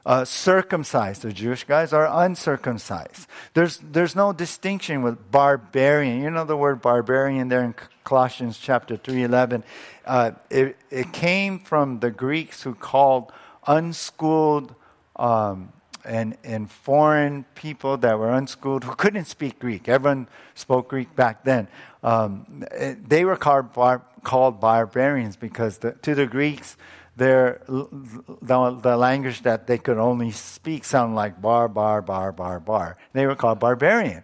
[0.06, 3.26] Uh, circumcised, the Jewish guys are uncircumcised.
[3.52, 6.22] There's, there's no distinction with barbarian.
[6.22, 9.62] You know the word barbarian there in Colossians chapter 3.11.
[10.06, 13.30] Uh, it, it came from the Greeks who called
[13.66, 14.74] unschooled
[15.16, 15.70] um,
[16.04, 19.88] and, and foreign people that were unschooled who couldn't speak Greek.
[19.88, 21.68] Everyone spoke Greek back then.
[22.02, 22.64] Um,
[23.06, 26.76] they were called, bar, called barbarians because the, to the Greeks,
[27.20, 32.58] their, the, the language that they could only speak sounded like bar, bar, bar, bar,
[32.58, 32.96] bar.
[33.12, 34.22] They were called barbarian.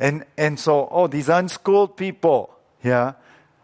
[0.00, 2.50] And, and so, oh, these unschooled people,
[2.82, 3.12] yeah.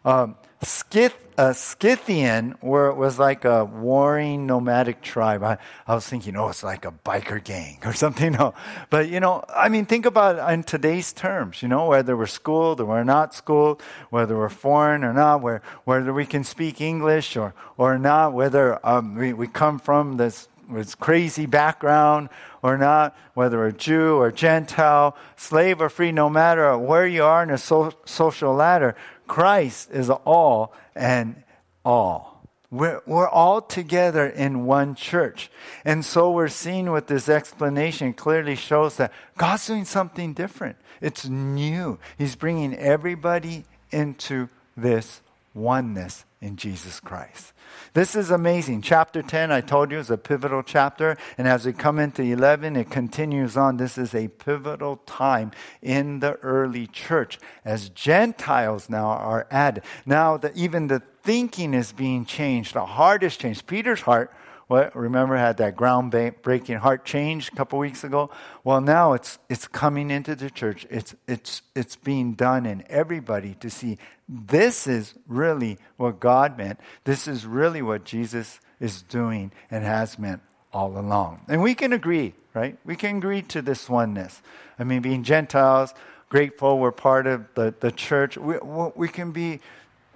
[0.04, 5.42] Um, Scyth, a Scythian were, was like a warring nomadic tribe.
[5.42, 8.32] I, I was thinking, oh, it's like a biker gang or something.
[8.32, 8.54] No.
[8.90, 12.26] But, you know, I mean, think about it in today's terms, you know, whether we're
[12.26, 16.80] schooled or we're not schooled, whether we're foreign or not, where, whether we can speak
[16.80, 22.28] English or, or not, whether um, we, we come from this, this crazy background
[22.62, 27.42] or not, whether we're Jew or Gentile, slave or free, no matter where you are
[27.42, 28.94] in a so, social ladder,
[29.26, 31.42] Christ is all and
[31.84, 32.32] all.
[32.70, 35.50] We're, we're all together in one church.
[35.84, 40.76] And so we're seeing with this explanation clearly shows that God's doing something different.
[41.02, 41.98] It's new.
[42.16, 45.20] He's bringing everybody into this
[45.54, 47.52] oneness in Jesus Christ.
[47.94, 48.82] This is amazing.
[48.82, 51.16] Chapter 10, I told you, is a pivotal chapter.
[51.38, 53.76] And as we come into 11, it continues on.
[53.76, 59.84] This is a pivotal time in the early church as Gentiles now are added.
[60.06, 62.74] Now, the, even the thinking is being changed.
[62.74, 63.66] The heart is changed.
[63.66, 64.32] Peter's heart
[64.72, 68.30] what, remember had that groundbreaking heart change a couple weeks ago?
[68.64, 70.86] Well, now it's, it's coming into the church.
[70.88, 76.80] It's, it's, it's being done in everybody to see this is really what God meant.
[77.04, 80.40] This is really what Jesus is doing and has meant
[80.72, 81.42] all along.
[81.48, 82.78] And we can agree, right?
[82.82, 84.40] We can agree to this oneness.
[84.78, 85.92] I mean, being Gentiles,
[86.30, 88.56] grateful we're part of the, the church, we,
[88.96, 89.60] we can be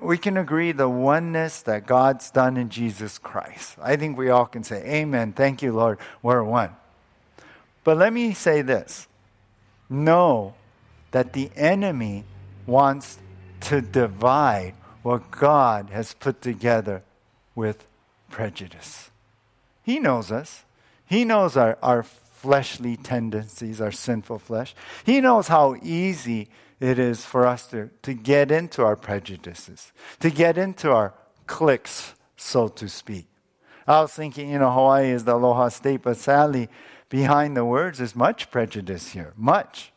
[0.01, 3.77] we can agree the oneness that God's done in Jesus Christ.
[3.81, 5.33] I think we all can say, Amen.
[5.33, 5.99] Thank you, Lord.
[6.23, 6.71] We're one.
[7.85, 9.07] But let me say this
[9.89, 10.55] know
[11.13, 12.25] that the enemy
[12.67, 13.19] wants
[13.61, 17.03] to divide what God has put together
[17.55, 17.87] with
[18.29, 19.11] prejudice.
[19.83, 20.65] He knows us,
[21.07, 24.75] He knows our, our fleshly tendencies, our sinful flesh.
[25.05, 26.49] He knows how easy
[26.81, 31.15] it is for us to, to get into our prejudices, to get into our
[31.47, 33.27] cliques, so to speak.
[33.87, 36.69] I was thinking, you know, Hawaii is the aloha state, but sadly,
[37.09, 39.93] behind the words is much prejudice here, much.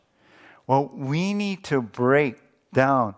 [0.67, 2.35] Well, we need to break
[2.71, 3.15] down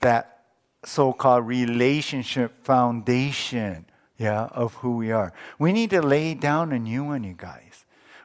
[0.00, 0.44] that
[0.84, 3.86] so called relationship foundation,
[4.18, 5.32] yeah, of who we are.
[5.58, 7.73] We need to lay down a new one, you guys.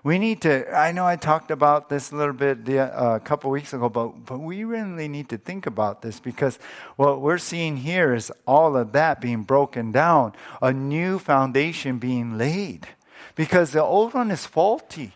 [0.03, 3.19] We need to, I know I talked about this a little bit the, uh, a
[3.19, 6.57] couple weeks ago, but, but we really need to think about this because
[6.95, 12.37] what we're seeing here is all of that being broken down, a new foundation being
[12.37, 12.87] laid
[13.35, 15.13] because the old one is faulty.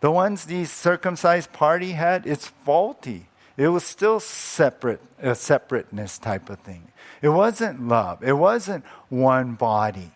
[0.00, 3.26] The ones the circumcised party had, it's faulty.
[3.56, 6.92] It was still separate, a separateness type of thing.
[7.20, 8.22] It wasn't love.
[8.22, 10.12] It wasn't one body.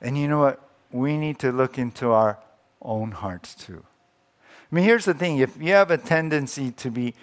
[0.00, 0.68] And you know what?
[0.92, 2.38] We need to look into our
[2.82, 3.84] own hearts too.
[4.70, 7.14] I mean, here's the thing if you have a tendency to be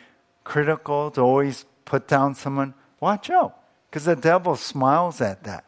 [0.43, 3.57] critical, to always put down someone, watch out,
[3.89, 5.65] because the devil smiles at that.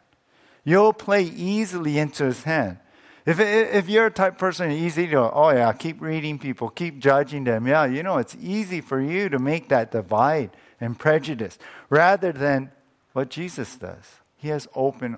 [0.64, 2.78] You'll play easily into his hand.
[3.26, 7.44] If, if you're a type person easy to, oh yeah, keep reading people, keep judging
[7.44, 12.32] them, yeah, you know, it's easy for you to make that divide and prejudice rather
[12.32, 12.72] than
[13.14, 14.22] what Jesus does.
[14.38, 15.18] He has open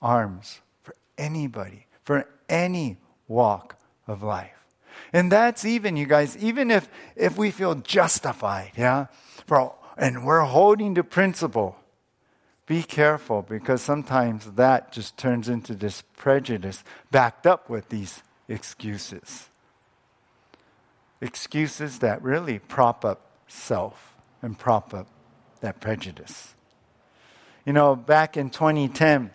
[0.00, 2.96] arms for anybody, for any
[3.28, 3.76] walk
[4.06, 4.64] of life.
[5.12, 9.06] And that's even, you guys, even if, if we feel justified, yeah,
[9.46, 11.76] for, and we're holding to principle,
[12.66, 19.48] be careful because sometimes that just turns into this prejudice backed up with these excuses.
[21.20, 25.06] Excuses that really prop up self and prop up
[25.60, 26.54] that prejudice.
[27.64, 29.30] You know, back in 2010,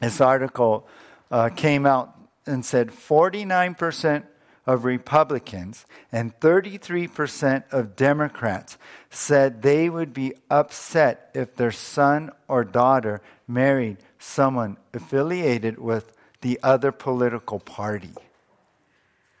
[0.00, 0.86] this article
[1.30, 2.15] uh, came out
[2.46, 4.24] and said 49%
[4.66, 8.76] of Republicans and 33% of Democrats
[9.10, 16.58] said they would be upset if their son or daughter married someone affiliated with the
[16.62, 18.14] other political party.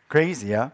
[0.08, 0.70] Crazy, yeah?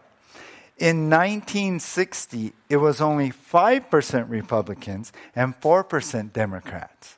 [0.77, 7.17] In 1960, it was only 5% Republicans and 4% Democrats.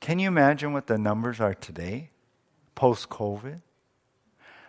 [0.00, 2.10] Can you imagine what the numbers are today,
[2.74, 3.60] post COVID?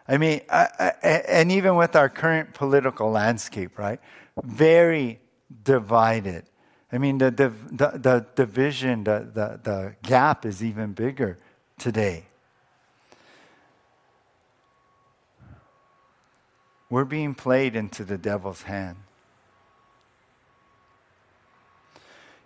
[0.08, 4.00] I mean, I, I, and even with our current political landscape, right?
[4.44, 5.20] Very
[5.64, 6.46] divided.
[6.92, 11.40] I mean, the, the, the, division, the, the, the gap is even bigger
[11.80, 12.26] today.
[16.90, 18.98] We're being played into the devil's hand.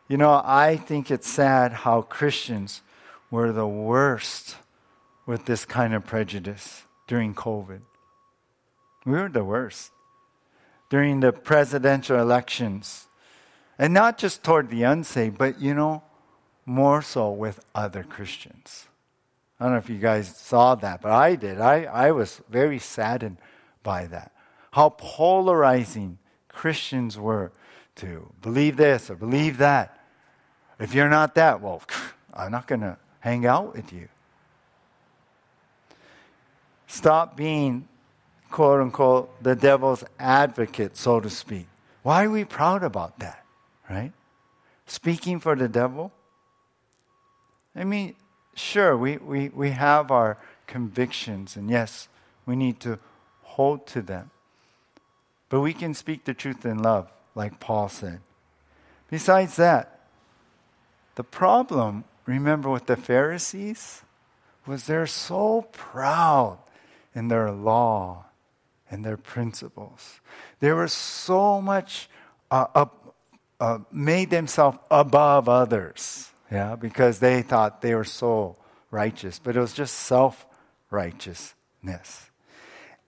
[0.07, 2.82] You know, I think it's sad how Christians
[3.30, 4.55] were the worst
[5.26, 7.82] with this kind of prejudice during COVID.
[9.03, 9.91] We were the worst.
[10.91, 13.07] During the presidential elections.
[13.80, 16.03] And not just toward the unsaved, but you know,
[16.68, 18.88] more so with other Christians.
[19.60, 21.60] I don't know if you guys saw that, but I did.
[21.60, 23.38] I, I was very saddened
[23.82, 24.32] by that.
[24.72, 27.51] How polarizing Christians were
[27.95, 29.99] to believe this or believe that.
[30.80, 31.82] If you're not that, well,
[32.36, 34.10] I'm not going to hang out with you.
[36.89, 37.87] Stop being,
[38.49, 41.67] quote unquote, the devil's advocate, so to speak.
[42.01, 43.45] Why are we proud about that,
[43.87, 44.11] right?
[44.87, 46.11] Speaking for the devil?
[47.75, 48.15] I mean,
[48.55, 52.07] sure, we, we, we have our convictions, and yes,
[52.47, 52.97] we need to
[53.43, 54.31] hold to them.
[55.49, 58.19] But we can speak the truth in love, like Paul said.
[59.11, 59.99] Besides that,
[61.13, 64.01] the problem, remember, with the Pharisees
[64.65, 66.57] was they're so proud
[67.14, 68.26] in their law
[68.89, 70.20] and their principles.
[70.60, 72.10] They were so much
[72.51, 73.16] uh, up,
[73.60, 78.57] uh, made themselves above others, yeah, because they thought they were so
[78.91, 80.47] righteous, but it was just self
[80.89, 82.32] righteousness.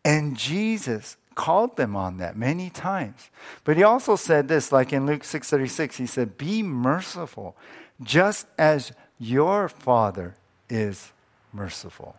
[0.04, 3.30] And Jesus called them on that many times.
[3.64, 7.56] But he also said this, like in Luke 6:36, he said, "Be merciful,
[8.02, 10.36] just as your Father
[10.70, 11.12] is
[11.54, 12.16] merciful."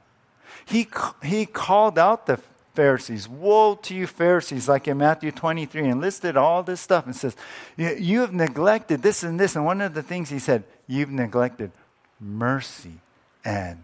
[0.64, 0.88] He,
[1.22, 2.40] he called out the
[2.74, 3.28] Pharisees.
[3.28, 7.36] Woe to you, Pharisees, like in Matthew 23, and listed all this stuff and says,
[7.76, 9.57] You have neglected this and this.
[9.57, 11.72] And one of the things he said, You've neglected
[12.20, 13.00] mercy
[13.44, 13.82] and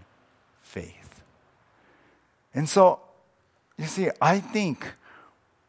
[0.63, 1.23] faith.
[2.55, 3.01] And so,
[3.77, 4.87] you see, I think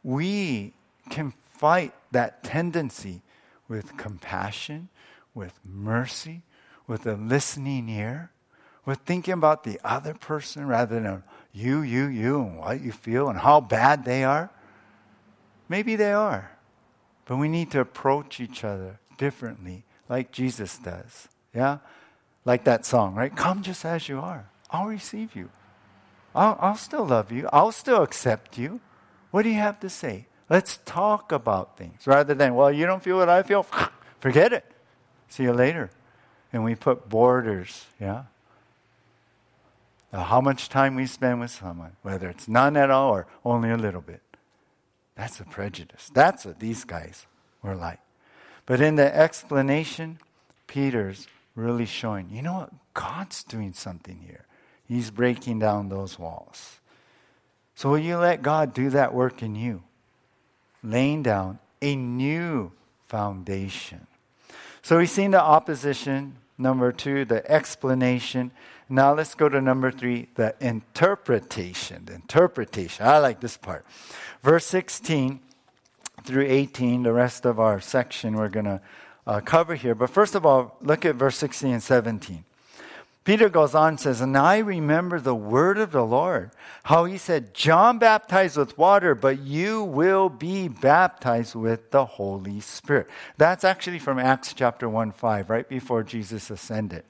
[0.04, 0.74] we
[1.10, 3.22] can fight that tendency
[3.68, 4.90] with compassion,
[5.34, 6.42] with mercy,
[6.88, 8.32] with a listening ear,
[8.86, 11.24] with thinking about the other person rather than
[11.54, 14.50] you, you, you, and what you feel and how bad they are.
[15.68, 16.52] Maybe they are.
[17.26, 21.28] But we need to approach each other differently, like Jesus does.
[21.54, 21.80] Yeah?
[22.46, 23.36] Like that song, right?
[23.36, 24.50] Come just as you are.
[24.72, 25.50] I'll receive you.
[26.34, 27.48] I'll, I'll still love you.
[27.52, 28.82] I'll still accept you.
[29.32, 30.26] What do you have to say?
[30.50, 33.64] Let's talk about things rather than, well, you don't feel what I feel.
[34.20, 34.66] Forget it.
[35.28, 35.92] See you later.
[36.52, 38.24] And we put borders, yeah?
[40.12, 43.70] Uh, how much time we spend with someone, whether it's none at all or only
[43.70, 44.22] a little bit.
[45.16, 46.10] That's a prejudice.
[46.14, 47.28] That's what these guys
[47.62, 48.00] were like.
[48.66, 50.20] But in the explanation,
[50.68, 52.72] Peter's really showing, you know what?
[52.94, 54.46] God's doing something here.
[54.88, 56.80] He's breaking down those walls.
[57.76, 59.84] So will you let God do that work in you?
[60.84, 62.72] Laying down a new
[63.08, 64.08] foundation.
[64.82, 68.52] So we've seen the opposition, number two, the explanation.
[68.90, 72.06] Now let's go to number three, the interpretation.
[72.06, 73.06] The interpretation.
[73.06, 73.86] I like this part.
[74.42, 75.40] Verse 16
[76.24, 78.82] through 18, the rest of our section we're going to
[79.28, 79.94] uh, cover here.
[79.94, 82.44] But first of all, look at verse 16 and 17.
[83.24, 86.50] Peter goes on and says, And I remember the word of the Lord,
[86.84, 92.60] how he said, John baptized with water, but you will be baptized with the Holy
[92.60, 93.08] Spirit.
[93.38, 97.04] That's actually from Acts chapter 1 5, right before Jesus ascended.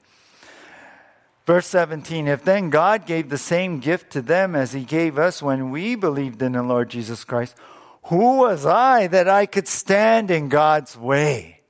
[1.50, 5.42] Verse 17 If then God gave the same gift to them as he gave us
[5.42, 7.56] when we believed in the Lord Jesus Christ,
[8.04, 11.62] who was I that I could stand in God's way?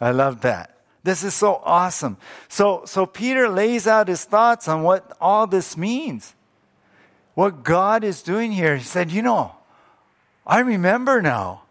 [0.00, 0.80] I love that.
[1.02, 2.16] This is so awesome.
[2.48, 6.34] So, so Peter lays out his thoughts on what all this means.
[7.34, 8.78] What God is doing here.
[8.78, 9.54] He said, You know,
[10.46, 11.64] I remember now.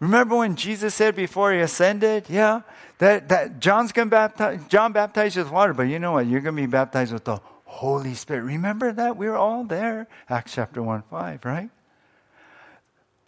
[0.00, 2.30] Remember when Jesus said before he ascended?
[2.30, 2.62] Yeah,
[2.98, 6.26] that, that John's going to baptize, John baptized with water, but you know what?
[6.26, 8.42] You're going to be baptized with the Holy Spirit.
[8.42, 9.16] Remember that?
[9.16, 10.06] We were all there.
[10.28, 11.70] Acts chapter 1 5, right?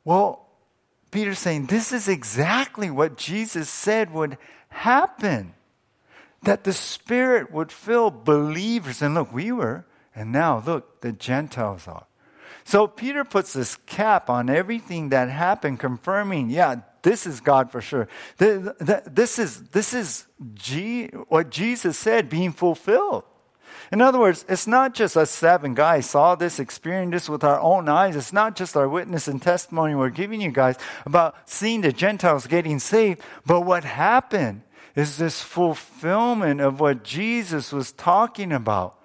[0.04, 0.46] Well,
[1.10, 4.38] Peter's saying this is exactly what Jesus said would
[4.70, 5.54] happen.
[6.42, 9.02] That the Spirit would fill believers.
[9.02, 12.06] And look, we were, and now look, the Gentiles are.
[12.64, 17.80] So Peter puts this cap on everything that happened, confirming, yeah, this is God for
[17.80, 18.08] sure.
[18.38, 23.24] This is, this is G, what Jesus said being fulfilled.
[23.90, 27.58] In other words, it's not just us seven guys saw this, experienced this with our
[27.60, 28.16] own eyes.
[28.16, 30.76] It's not just our witness and testimony we're giving you guys
[31.06, 34.62] about seeing the Gentiles getting saved, but what happened
[34.94, 39.00] is this fulfillment of what Jesus was talking about.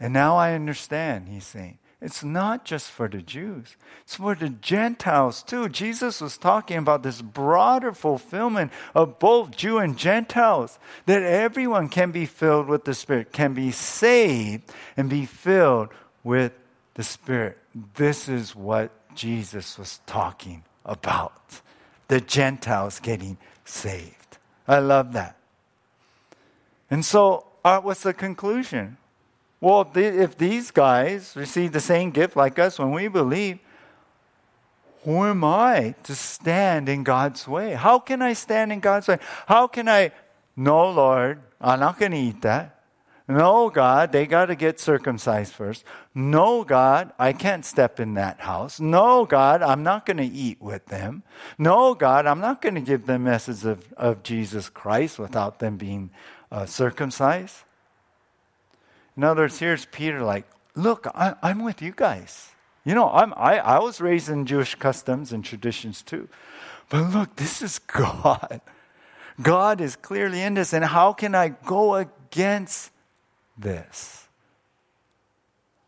[0.00, 1.78] And now I understand, he's saying.
[2.02, 5.68] It's not just for the Jews, it's for the Gentiles too.
[5.68, 12.10] Jesus was talking about this broader fulfillment of both Jew and Gentiles, that everyone can
[12.10, 14.64] be filled with the Spirit, can be saved
[14.96, 15.90] and be filled
[16.24, 16.52] with
[16.94, 17.56] the Spirit.
[17.94, 21.60] This is what Jesus was talking about
[22.08, 24.38] the Gentiles getting saved.
[24.66, 25.36] I love that.
[26.90, 28.98] And so, uh, what's the conclusion?
[29.62, 33.60] Well, if these guys receive the same gift like us when we believe,
[35.04, 37.74] who am I to stand in God's way?
[37.74, 39.20] How can I stand in God's way?
[39.46, 40.10] How can I,
[40.56, 42.80] no, Lord, I'm not going to eat that.
[43.28, 45.84] No, God, they got to get circumcised first.
[46.12, 48.80] No, God, I can't step in that house.
[48.80, 51.22] No, God, I'm not going to eat with them.
[51.56, 55.76] No, God, I'm not going to give them message of, of Jesus Christ without them
[55.76, 56.10] being
[56.50, 57.62] uh, circumcised.
[59.16, 62.50] In other words, here's Peter like, look, I, I'm with you guys.
[62.84, 66.28] You know, I'm, I, I was raised in Jewish customs and traditions too.
[66.88, 68.60] But look, this is God.
[69.40, 70.72] God is clearly in this.
[70.72, 72.90] And how can I go against
[73.56, 74.28] this?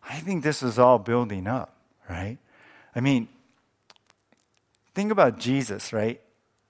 [0.09, 1.75] I think this is all building up,
[2.09, 2.39] right?
[2.95, 3.29] I mean,
[4.95, 6.21] think about Jesus, right?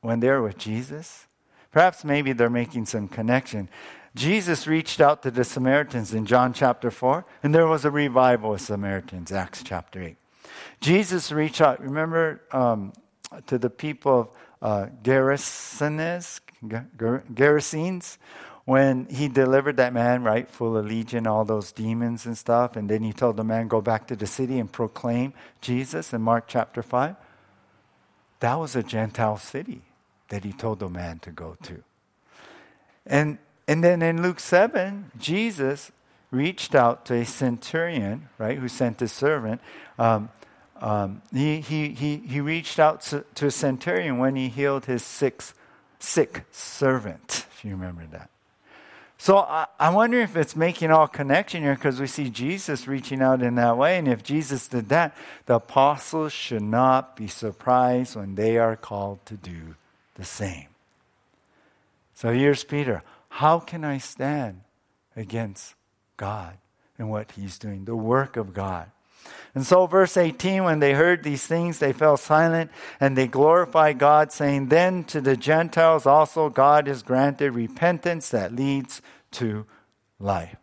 [0.01, 1.27] When they're with Jesus,
[1.73, 3.69] perhaps maybe they're making some connection.
[4.15, 8.55] Jesus reached out to the Samaritans in John chapter 4, and there was a revival
[8.55, 10.17] of Samaritans, Acts chapter 8.
[10.81, 12.93] Jesus reached out, remember, um,
[13.47, 14.29] to the people of
[14.63, 18.19] uh, Gerasenes, Gerasenes,
[18.65, 22.89] when he delivered that man, right, full of legion, all those demons and stuff, and
[22.89, 26.45] then he told the man, go back to the city and proclaim Jesus in Mark
[26.47, 27.17] chapter 5.
[28.41, 29.83] That was a Gentile city
[30.29, 31.83] that he told the man to go to.
[33.05, 35.91] And and then in Luke 7, Jesus
[36.31, 39.61] reached out to a centurion, right, who sent his servant.
[39.99, 40.29] Um,
[40.81, 45.03] um, he, he, he, he reached out to, to, a centurion when he healed his
[45.03, 45.43] sick,
[45.99, 48.29] sick servant, if you remember that.
[49.17, 53.23] So I, I wonder if it's making all connection here because we see Jesus reaching
[53.23, 53.97] out in that way.
[53.97, 59.25] And if Jesus did that, the apostles should not be surprised when they are called
[59.27, 59.77] to do
[60.17, 60.67] the same.
[62.15, 63.03] So here's Peter.
[63.39, 64.61] How can I stand
[65.17, 65.75] against
[66.17, 66.57] God
[66.97, 68.93] and what He's doing, the work of God?
[69.57, 72.71] And so, verse 18, when they heard these things, they fell silent
[73.01, 78.55] and they glorified God, saying, Then to the Gentiles also God has granted repentance that
[78.55, 79.67] leads to
[80.21, 80.55] life.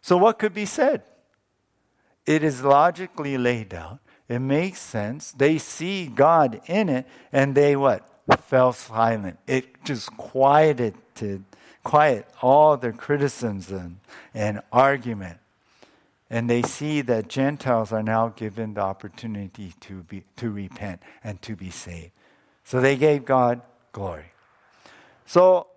[0.00, 1.04] So, what could be said?
[2.26, 4.00] It is logically laid out.
[4.28, 5.30] It makes sense.
[5.30, 8.04] They see God in it and they what?
[8.40, 9.38] Fell silent.
[9.46, 10.96] It just quieted
[11.88, 13.96] quiet all their criticisms and,
[14.34, 15.38] and argument.
[16.28, 21.40] And they see that Gentiles are now given the opportunity to, be, to repent and
[21.40, 22.10] to be saved.
[22.62, 23.62] So they gave God
[23.92, 24.26] glory.
[25.24, 25.68] So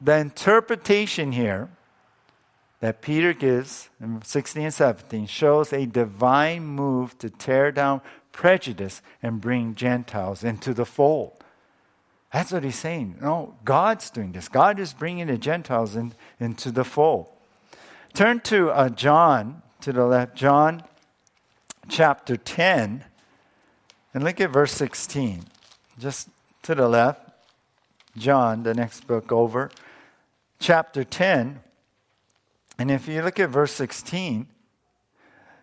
[0.00, 1.68] the interpretation here
[2.78, 9.02] that Peter gives in 16 and 17 shows a divine move to tear down prejudice
[9.20, 11.35] and bring Gentiles into the fold.
[12.32, 13.16] That's what he's saying.
[13.20, 14.48] No, God's doing this.
[14.48, 17.28] God is bringing the Gentiles in, into the fold.
[18.14, 20.82] Turn to uh, John, to the left, John
[21.88, 23.04] chapter 10,
[24.14, 25.44] and look at verse 16.
[25.98, 26.28] Just
[26.62, 27.20] to the left,
[28.16, 29.70] John, the next book over,
[30.58, 31.60] chapter 10.
[32.78, 34.48] And if you look at verse 16,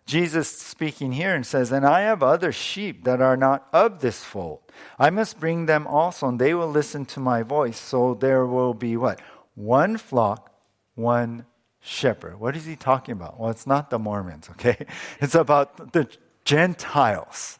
[0.05, 4.23] Jesus speaking here and says, And I have other sheep that are not of this
[4.23, 4.59] fold.
[4.99, 7.79] I must bring them also, and they will listen to my voice.
[7.79, 9.21] So there will be what?
[9.55, 10.51] One flock,
[10.95, 11.45] one
[11.79, 12.39] shepherd.
[12.39, 13.39] What is he talking about?
[13.39, 14.85] Well, it's not the Mormons, okay?
[15.21, 16.09] It's about the
[16.43, 17.59] Gentiles.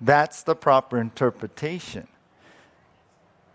[0.00, 2.08] That's the proper interpretation.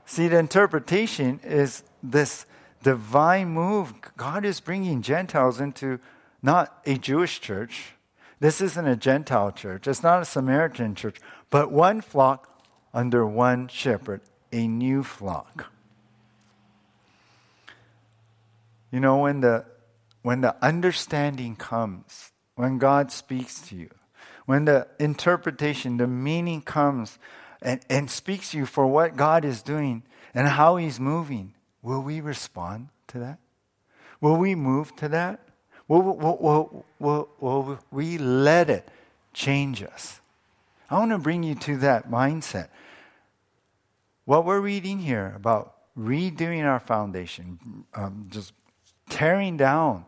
[0.05, 2.45] See, the interpretation is this
[2.83, 3.93] divine move.
[4.15, 5.99] God is bringing Gentiles into
[6.41, 7.93] not a Jewish church,
[8.39, 11.17] this isn't a Gentile church, it's not a Samaritan church,
[11.49, 12.63] but one flock
[12.93, 14.21] under one shepherd,
[14.51, 15.71] a new flock.
[18.91, 19.65] You know, when the,
[20.21, 23.89] when the understanding comes, when God speaks to you,
[24.45, 27.19] when the interpretation, the meaning comes
[27.61, 32.01] and, and speaks to you for what God is doing and how He's moving, will
[32.01, 33.39] we respond to that?
[34.21, 35.46] Will we move to that?
[35.87, 38.87] Will, will, will, will, we let it
[39.33, 40.19] change us?
[40.89, 42.69] I want to bring you to that mindset.
[44.25, 48.53] What we're reading here about redoing our foundation, um, just
[49.09, 50.05] tearing down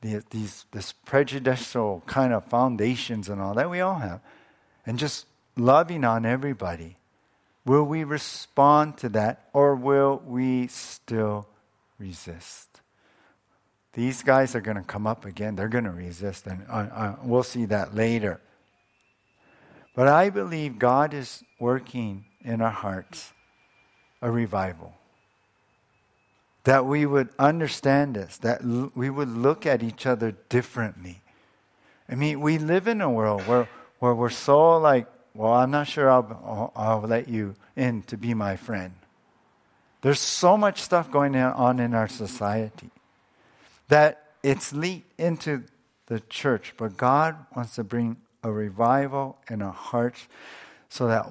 [0.00, 4.20] the, these this prejudicial kind of foundations and all that we all have,
[4.86, 6.96] and just loving on everybody.
[7.66, 11.46] Will we respond to that, or will we still
[11.98, 12.69] resist?
[13.94, 15.56] These guys are going to come up again.
[15.56, 18.40] They're going to resist, and uh, uh, we'll see that later.
[19.96, 23.32] But I believe God is working in our hearts
[24.22, 24.94] a revival.
[26.64, 31.22] that we would understand this, that l- we would look at each other differently.
[32.08, 33.68] I mean, we live in a world where,
[33.98, 38.34] where we're so like, well, I'm not sure I'll, I'll let you in to be
[38.34, 38.94] my friend.
[40.02, 42.90] There's so much stuff going on in our society
[43.90, 45.64] that it's leaked into
[46.06, 50.26] the church, but God wants to bring a revival in our hearts
[50.88, 51.30] so that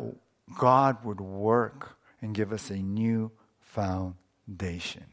[0.58, 5.06] God would work and give us a new foundation.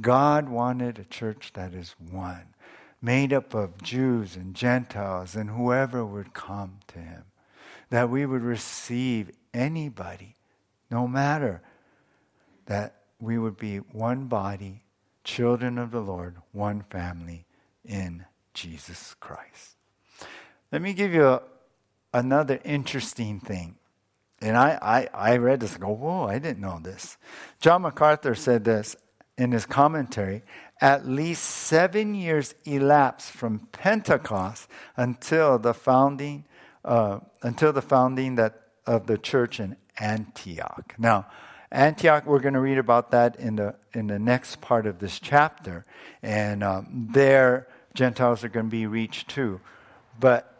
[0.00, 2.54] God wanted a church that is one,
[3.02, 7.24] made up of Jews and Gentiles and whoever would come to him.
[7.90, 10.36] That we would receive anybody,
[10.90, 11.60] no matter
[12.66, 14.84] that we would be one body,
[15.24, 17.46] children of the Lord, one family
[17.84, 19.76] in Jesus Christ.
[20.72, 21.42] Let me give you a,
[22.12, 23.76] another interesting thing.
[24.40, 27.18] And I, I, I read this and go, whoa, I didn't know this.
[27.60, 28.96] John MacArthur said this
[29.36, 30.42] in his commentary
[30.80, 36.44] at least seven years elapsed from Pentecost until the founding,
[36.84, 40.94] uh, until the founding that, of the church in Antioch.
[40.98, 41.26] Now,
[41.72, 45.20] Antioch, we're going to read about that in the, in the next part of this
[45.20, 45.84] chapter.
[46.22, 49.60] And um, there, Gentiles are going to be reached too.
[50.18, 50.52] But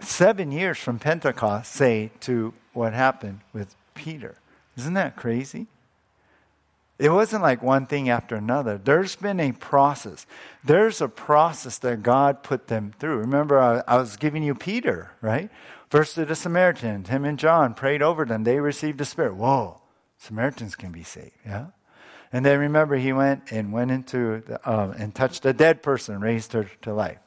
[0.00, 4.36] seven years from Pentecost, say, to what happened with Peter.
[4.76, 5.66] Isn't that crazy?
[6.98, 8.76] It wasn't like one thing after another.
[8.76, 10.26] There's been a process.
[10.62, 13.16] There's a process that God put them through.
[13.18, 15.50] Remember, I, I was giving you Peter, right?
[15.88, 18.44] First the Samaritans, him and John prayed over them.
[18.44, 19.34] They received the Spirit.
[19.34, 19.79] Whoa,
[20.20, 21.66] Samaritans can be saved, yeah?
[22.32, 26.20] And then remember, he went and went into the, uh, and touched a dead person,
[26.20, 27.18] raised her to life.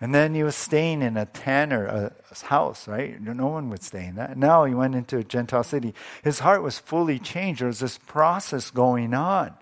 [0.00, 2.12] And then he was staying in a tanner
[2.44, 3.20] house, right?
[3.20, 4.36] No one would stay in that.
[4.36, 5.94] Now he went into a Gentile city.
[6.24, 7.60] His heart was fully changed.
[7.60, 9.52] There was this process going on,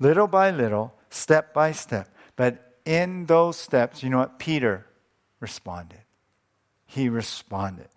[0.00, 2.08] little by little, step by step.
[2.34, 4.38] But in those steps, you know what?
[4.38, 4.86] Peter
[5.38, 6.00] responded.
[6.86, 7.88] He responded.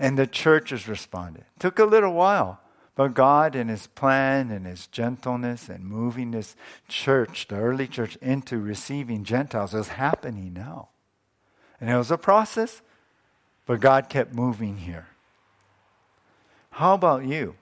[0.00, 1.44] And the churches responded.
[1.56, 2.58] It took a little while.
[2.94, 6.56] But God, in His plan and His gentleness and moving this
[6.88, 10.88] church, the early church, into receiving Gentiles is happening now.
[11.80, 12.82] And it was a process,
[13.66, 15.06] but God kept moving here.
[16.72, 17.54] How about you?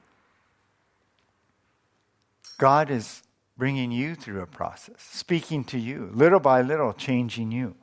[2.59, 3.23] God is
[3.57, 7.77] bringing you through a process, speaking to you, little by little, changing you.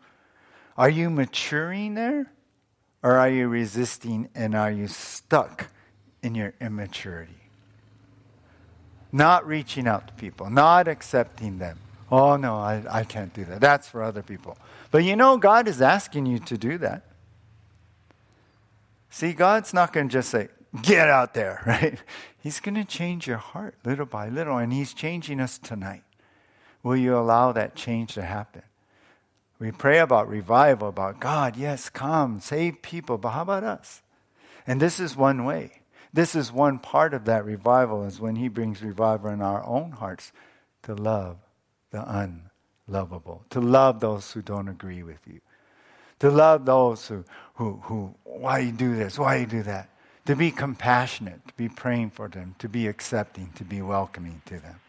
[0.78, 2.32] Are you maturing there?
[3.04, 5.68] Or are you resisting and are you stuck
[6.26, 7.46] in your immaturity?
[9.16, 11.80] not reaching out to people, not accepting them.
[12.12, 13.62] Oh, no, I, I can't do that.
[13.62, 14.58] That's for other people.
[14.92, 17.04] But you know, God is asking you to do that.
[19.10, 20.50] See, God's not going to just say,
[20.82, 21.98] get out there, right?
[22.44, 26.04] He's going to change your heart little by little, and He's changing us tonight.
[26.84, 28.64] Will you allow that change to happen?
[29.60, 34.02] We pray about revival, about God, yes, come, save people, but how about us?
[34.68, 35.82] And this is one way.
[36.16, 39.92] This is one part of that revival, is when He brings revival in our own
[39.92, 40.32] hearts
[40.84, 41.36] to love
[41.92, 42.32] the
[42.88, 45.42] unlovable, to love those who don't agree with you,
[46.20, 49.90] to love those who, who, who why you do this, why you do that,
[50.26, 54.58] to be compassionate, to be praying for them, to be accepting, to be welcoming to
[54.58, 54.80] them.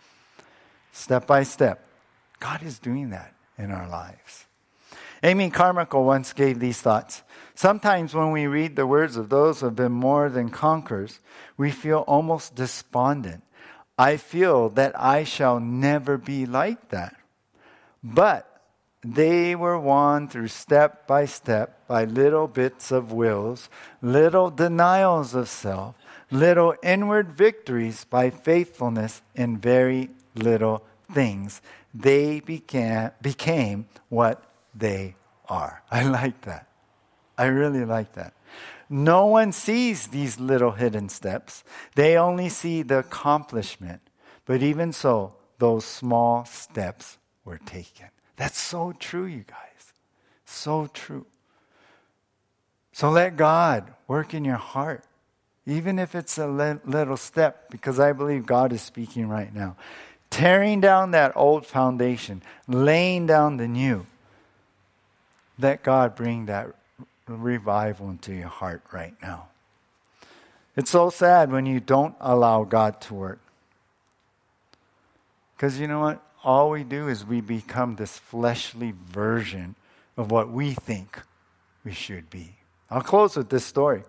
[0.92, 1.88] Step by step,
[2.38, 4.46] God is doing that in our lives.
[5.24, 7.24] Amy Carmichael once gave these thoughts.
[7.56, 11.20] Sometimes when we read the words of those who have been more than conquerors,
[11.56, 13.42] we feel almost despondent.
[13.98, 17.16] I feel that I shall never be like that.
[18.04, 18.60] But
[19.02, 23.70] they were won through step by step by little bits of wills,
[24.02, 25.94] little denials of self,
[26.30, 31.62] little inward victories by faithfulness in very little things.
[31.94, 34.44] They began, became what
[34.74, 35.16] they
[35.48, 35.82] are.
[35.90, 36.66] I like that.
[37.38, 38.34] I really like that.
[38.88, 41.64] No one sees these little hidden steps,
[41.94, 44.00] they only see the accomplishment.
[44.44, 48.06] But even so, those small steps were taken.
[48.36, 49.92] That's so true, you guys.
[50.44, 51.26] So true.
[52.92, 55.04] So let God work in your heart,
[55.66, 59.76] even if it's a little step, because I believe God is speaking right now.
[60.30, 64.06] Tearing down that old foundation, laying down the new.
[65.58, 66.74] Let God bring that
[67.28, 69.48] revival into your heart right now.
[70.76, 73.40] It's so sad when you don't allow God to work.
[75.56, 76.22] Because you know what?
[76.44, 79.74] All we do is we become this fleshly version
[80.16, 81.18] of what we think
[81.84, 82.56] we should be.
[82.90, 84.04] I'll close with this story.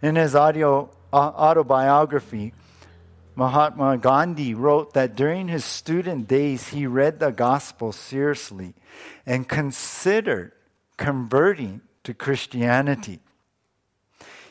[0.00, 2.54] In his audio, uh, autobiography,
[3.36, 8.74] Mahatma Gandhi wrote that during his student days, he read the gospel seriously
[9.26, 10.52] and considered
[10.96, 13.20] converting to Christianity.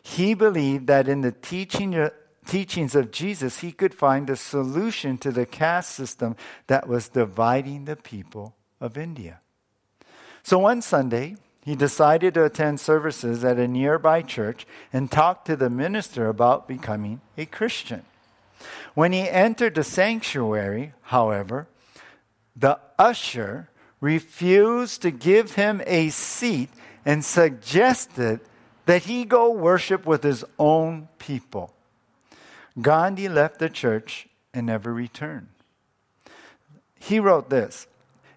[0.01, 2.09] He believed that in the teaching, uh,
[2.45, 6.35] teachings of Jesus, he could find a solution to the caste system
[6.67, 9.39] that was dividing the people of India.
[10.43, 15.55] So one Sunday, he decided to attend services at a nearby church and talk to
[15.55, 18.03] the minister about becoming a Christian.
[18.93, 21.67] When he entered the sanctuary, however,
[22.55, 23.69] the usher
[24.01, 26.69] refused to give him a seat
[27.05, 28.39] and suggested
[28.85, 31.73] that he go worship with his own people.
[32.81, 35.47] Gandhi left the church and never returned.
[36.99, 37.87] He wrote this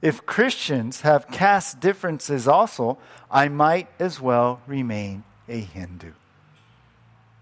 [0.03, 2.99] If Christians have caste differences also,
[3.31, 6.13] I might as well remain a Hindu.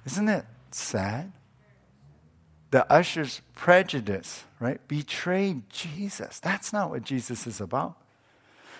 [0.06, 1.32] Isn't it sad?
[2.70, 6.40] The usher's prejudice, right, betrayed Jesus.
[6.40, 7.96] That's not what Jesus is about.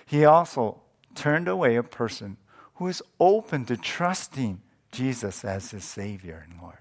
[0.04, 0.80] He also
[1.14, 2.36] turned away a person
[2.74, 4.60] who is open to trusting
[4.90, 6.78] Jesus as his Savior and Lord.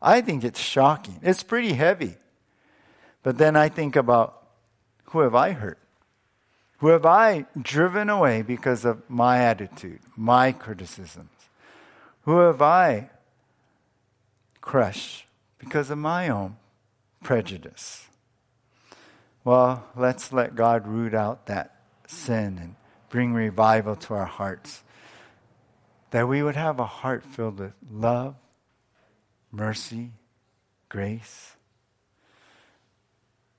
[0.00, 1.18] I think it's shocking.
[1.22, 2.16] It's pretty heavy.
[3.22, 4.46] But then I think about
[5.06, 5.78] who have I hurt?
[6.78, 11.30] Who have I driven away because of my attitude, my criticisms?
[12.22, 13.10] Who have I
[14.60, 15.24] crushed
[15.58, 16.56] because of my own
[17.22, 18.06] prejudice?
[19.44, 21.74] Well, let's let God root out that
[22.06, 22.74] sin and
[23.14, 24.82] bring revival to our hearts.
[26.10, 28.34] That we would have a heart filled with love,
[29.52, 30.10] mercy,
[30.88, 31.54] grace.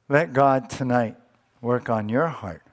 [0.09, 1.15] Let God tonight
[1.61, 2.63] work on your heart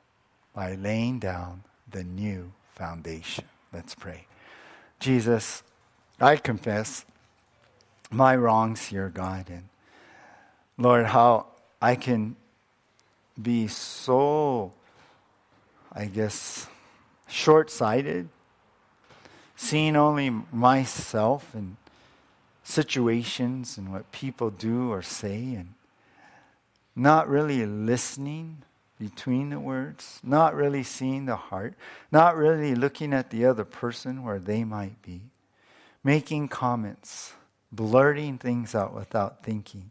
[0.53, 3.45] by laying down the new foundation.
[3.73, 4.27] Let's pray.
[4.99, 5.63] Jesus,
[6.21, 7.05] I confess
[8.11, 9.69] my wrongs here, God, and
[10.77, 11.47] Lord, how
[11.81, 12.35] I can
[13.41, 14.73] be so,
[15.93, 16.67] I guess,
[17.33, 18.29] short sighted,
[19.57, 21.77] seeing only myself and
[22.63, 25.73] situations and what people do or say, and
[26.95, 28.59] not really listening
[29.01, 31.75] between the words, not really seeing the heart,
[32.13, 35.23] not really looking at the other person where they might be,
[36.05, 37.33] making comments,
[37.73, 39.91] blurting things out without thinking.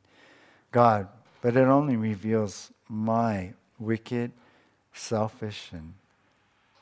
[0.72, 1.08] God,
[1.42, 4.32] but it only reveals my wicked,
[4.94, 5.96] selfish, and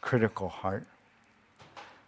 [0.02, 0.88] critical heart.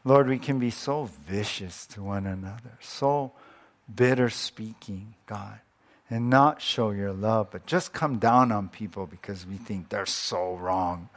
[0.03, 3.33] Lord, we can be so vicious to one another, so
[3.93, 5.59] bitter speaking, God,
[6.09, 10.05] and not show your love, but just come down on people because we think they're
[10.05, 11.09] so wrong.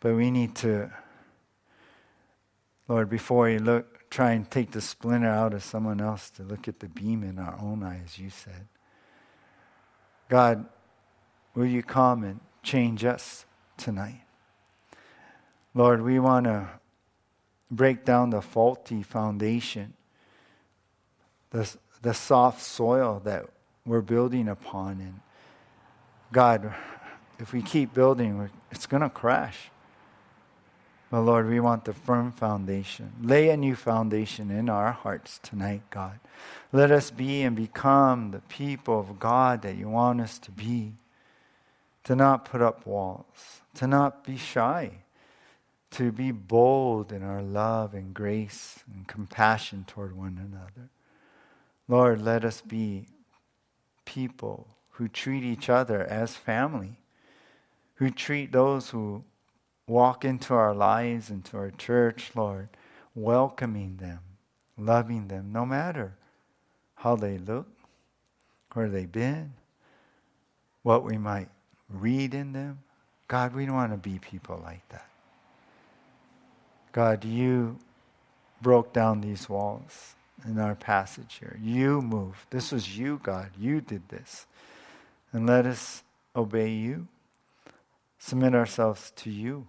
[0.00, 0.90] But we need to,
[2.88, 6.68] Lord, before you look, try and take the splinter out of someone else, to look
[6.68, 8.66] at the beam in our own eye, as you said.
[10.28, 10.64] God,
[11.54, 13.44] will you come and change us
[13.76, 14.22] tonight?
[15.74, 16.68] Lord, we want to
[17.70, 19.94] break down the faulty foundation
[21.54, 21.72] the,
[22.02, 23.46] the soft soil that
[23.86, 25.00] we're building upon.
[25.00, 25.20] And
[26.32, 26.74] God,
[27.38, 29.70] if we keep building, it's going to crash.
[31.10, 33.12] But Lord, we want the firm foundation.
[33.22, 36.18] Lay a new foundation in our hearts tonight, God.
[36.72, 40.94] Let us be and become the people of God that you want us to be.
[42.04, 44.90] To not put up walls, to not be shy,
[45.92, 50.90] to be bold in our love and grace and compassion toward one another.
[51.88, 53.06] Lord, let us be
[54.04, 56.98] people who treat each other as family,
[57.94, 59.24] who treat those who
[59.86, 62.68] walk into our lives, into our church, Lord,
[63.14, 64.20] welcoming them,
[64.76, 66.16] loving them, no matter
[66.96, 67.68] how they look,
[68.72, 69.54] where they've been,
[70.82, 71.48] what we might
[72.00, 72.80] read in them.
[73.28, 75.08] God, we don't want to be people like that.
[76.92, 77.78] God, you
[78.60, 80.14] broke down these walls
[80.46, 81.58] in our passage here.
[81.60, 82.46] You moved.
[82.50, 83.50] This was you, God.
[83.58, 84.46] You did this.
[85.32, 86.02] And let us
[86.36, 87.08] obey you,
[88.18, 89.66] submit ourselves to you,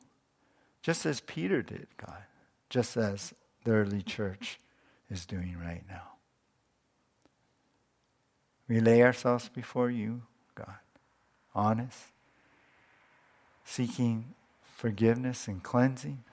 [0.81, 2.23] just as Peter did, God,
[2.69, 4.59] just as the early church
[5.09, 6.03] is doing right now.
[8.67, 10.23] We lay ourselves before you,
[10.55, 10.77] God,
[11.53, 11.99] honest,
[13.65, 14.33] seeking
[14.75, 16.23] forgiveness and cleansing,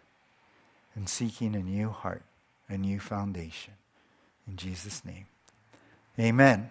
[0.94, 2.22] and seeking a new heart,
[2.68, 3.74] a new foundation.
[4.46, 5.26] In Jesus' name.
[6.20, 6.68] Amen.